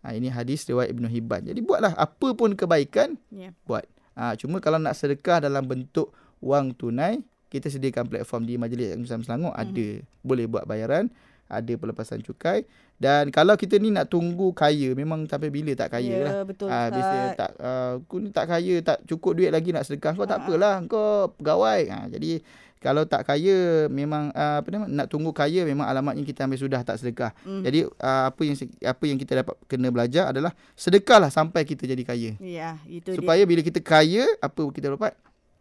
Ha, 0.00 0.16
ini 0.16 0.32
hadis 0.32 0.64
riwayat 0.64 0.96
Ibnu 0.96 1.04
Hibban. 1.12 1.44
Jadi 1.44 1.60
buatlah 1.60 1.92
apa 1.92 2.32
pun 2.32 2.56
kebaikan 2.56 3.20
Ya. 3.28 3.52
buat. 3.68 3.84
Ha, 4.16 4.32
cuma 4.40 4.56
kalau 4.64 4.80
nak 4.80 4.96
sedekah 4.96 5.44
dalam 5.44 5.68
bentuk 5.68 6.16
wang 6.40 6.72
tunai, 6.72 7.20
kita 7.46 7.66
sediakan 7.66 8.06
platform 8.06 8.42
di 8.44 8.54
Majlis 8.56 8.94
Islam 8.94 9.22
Selangor 9.22 9.52
Hmm. 9.52 9.62
ada. 9.62 9.86
Boleh 10.20 10.44
buat 10.44 10.64
bayaran, 10.64 11.08
ada 11.46 11.72
pelepasan 11.74 12.22
cukai 12.22 12.62
dan 12.94 13.28
kalau 13.28 13.56
kita 13.56 13.74
ni 13.74 13.90
nak 13.90 14.06
tunggu 14.06 14.52
kaya 14.52 14.92
memang 14.92 15.24
sampai 15.24 15.48
bila 15.48 15.72
tak 15.72 15.90
kaya 15.90 16.14
ya, 16.14 16.20
lah. 16.22 16.32
betul. 16.44 16.68
Ah, 16.68 16.86
dia 16.88 17.00
Ustaz. 17.00 17.32
tak 17.34 17.50
uh, 17.58 17.90
aku 17.98 18.16
ni 18.18 18.28
tak 18.30 18.46
kaya, 18.46 18.74
tak 18.80 18.98
cukup 19.04 19.32
duit 19.34 19.50
lagi 19.50 19.72
nak 19.72 19.82
sedekah. 19.82 20.12
Kau 20.12 20.24
tak 20.24 20.36
Ha, 20.36 20.42
ha. 20.42 20.46
apalah, 20.46 20.74
kau 20.84 21.32
pegawai. 21.34 21.80
Ha, 21.88 21.98
jadi 22.06 22.44
kalau 22.78 23.04
tak 23.04 23.26
kaya 23.26 23.88
memang 23.88 24.30
uh, 24.30 24.60
apa 24.60 24.68
nama 24.68 24.86
nak 24.86 25.08
tunggu 25.08 25.32
kaya 25.32 25.64
memang 25.64 25.84
alamatnya 25.84 26.22
kita 26.22 26.46
ambil 26.46 26.56
sudah 26.56 26.80
tak 26.80 26.96
sedekah. 26.96 27.32
Mhm. 27.42 27.62
Jadi 27.64 27.78
uh, 27.84 28.24
apa 28.30 28.40
yang 28.40 28.56
apa 28.86 29.04
yang 29.04 29.18
kita 29.18 29.32
dapat 29.36 29.54
kena 29.66 29.88
belajar 29.90 30.24
adalah 30.30 30.52
sedekahlah 30.72 31.28
sampai 31.28 31.64
kita 31.64 31.84
jadi 31.84 32.04
kaya. 32.04 32.30
Ya, 32.38 32.78
itu 32.86 33.10
dia. 33.10 33.18
Supaya 33.18 33.42
bila 33.42 33.60
kita 33.60 33.80
kaya, 33.80 34.22
apa 34.38 34.60
kita 34.70 34.92
dapat? 34.92 35.12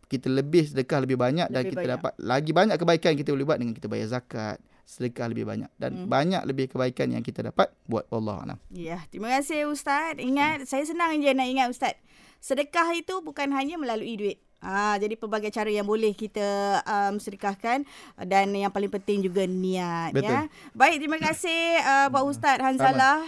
Kita 0.09 0.25
lebih 0.25 0.65
sedekah 0.65 0.99
lebih 0.99 1.15
banyak 1.15 1.47
dan 1.47 1.61
Lebih 1.61 1.71
kita 1.71 1.79
banyak. 1.79 1.93
dapat 1.95 2.13
lagi 2.17 2.51
banyak 2.51 2.75
kebaikan 2.75 3.13
kita 3.13 3.29
boleh 3.29 3.45
buat 3.45 3.57
dengan 3.57 3.73
kita 3.73 3.85
bayar 3.85 4.07
zakat, 4.09 4.57
sedekah 4.83 5.29
lebih 5.29 5.45
banyak 5.45 5.69
dan 5.77 5.91
Hmm. 5.95 6.07
banyak 6.09 6.41
lebih 6.43 6.65
kebaikan 6.67 7.13
yang 7.13 7.21
kita 7.21 7.45
dapat 7.45 7.69
buat 7.85 8.09
Allah 8.09 8.35
alam. 8.43 8.57
Ya, 8.67 9.05
terima 9.07 9.29
kasih 9.31 9.69
Ustaz. 9.69 10.17
Ingat, 10.17 10.65
saya 10.65 10.81
senang 10.81 11.13
je 11.15 11.29
nak 11.29 11.45
ingat 11.45 11.69
Ustaz. 11.69 11.93
Sedekah 12.39 12.89
itu 12.91 13.21
bukan 13.21 13.53
hanya 13.53 13.77
melalui 13.77 14.17
duit. 14.17 14.41
Ah, 14.59 14.99
jadi 14.99 15.15
pelbagai 15.15 15.55
cara 15.55 15.71
yang 15.71 15.87
boleh 15.87 16.11
kita 16.11 16.83
um, 16.83 17.15
sedekahkan 17.15 17.87
dan 18.27 18.51
yang 18.51 18.67
paling 18.67 18.91
penting 18.91 19.23
juga 19.23 19.47
niat 19.47 20.11
Betul. 20.11 20.35
ya. 20.35 20.51
Baik, 20.75 20.99
terima 20.99 21.15
kasih 21.15 21.79
uh, 21.79 22.07
Pak 22.11 22.23
Ustaz 22.27 22.59
Hanzalah 22.59 23.23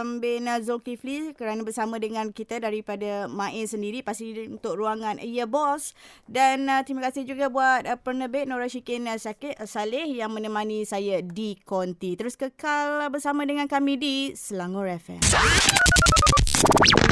um, 0.00 0.24
bin 0.24 0.48
Zulkifli 0.64 1.36
kerana 1.36 1.60
bersama 1.60 2.00
dengan 2.00 2.32
kita 2.32 2.64
daripada 2.64 3.28
Main 3.28 3.68
sendiri 3.68 4.00
pasti 4.00 4.32
untuk 4.48 4.80
ruangan 4.80 5.20
Ya 5.20 5.44
Boss 5.44 5.92
dan 6.24 6.64
uh, 6.64 6.80
terima 6.80 7.04
kasih 7.12 7.28
juga 7.28 7.52
buat 7.52 7.84
uh, 7.84 8.00
penerbit 8.00 8.48
Nora 8.48 8.64
Syikin 8.64 9.04
uh, 9.04 9.20
Sakit 9.20 9.60
uh, 9.60 9.68
Saleh 9.68 10.08
yang 10.08 10.32
menemani 10.32 10.88
saya 10.88 11.20
di 11.20 11.60
Konti. 11.60 12.16
Terus 12.16 12.40
kekal 12.40 13.12
bersama 13.12 13.44
dengan 13.44 13.68
kami 13.68 14.00
di 14.00 14.14
Selangor 14.32 14.88
FM. 14.88 15.20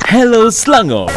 Hello 0.09 0.49
Selangor. 0.49 1.13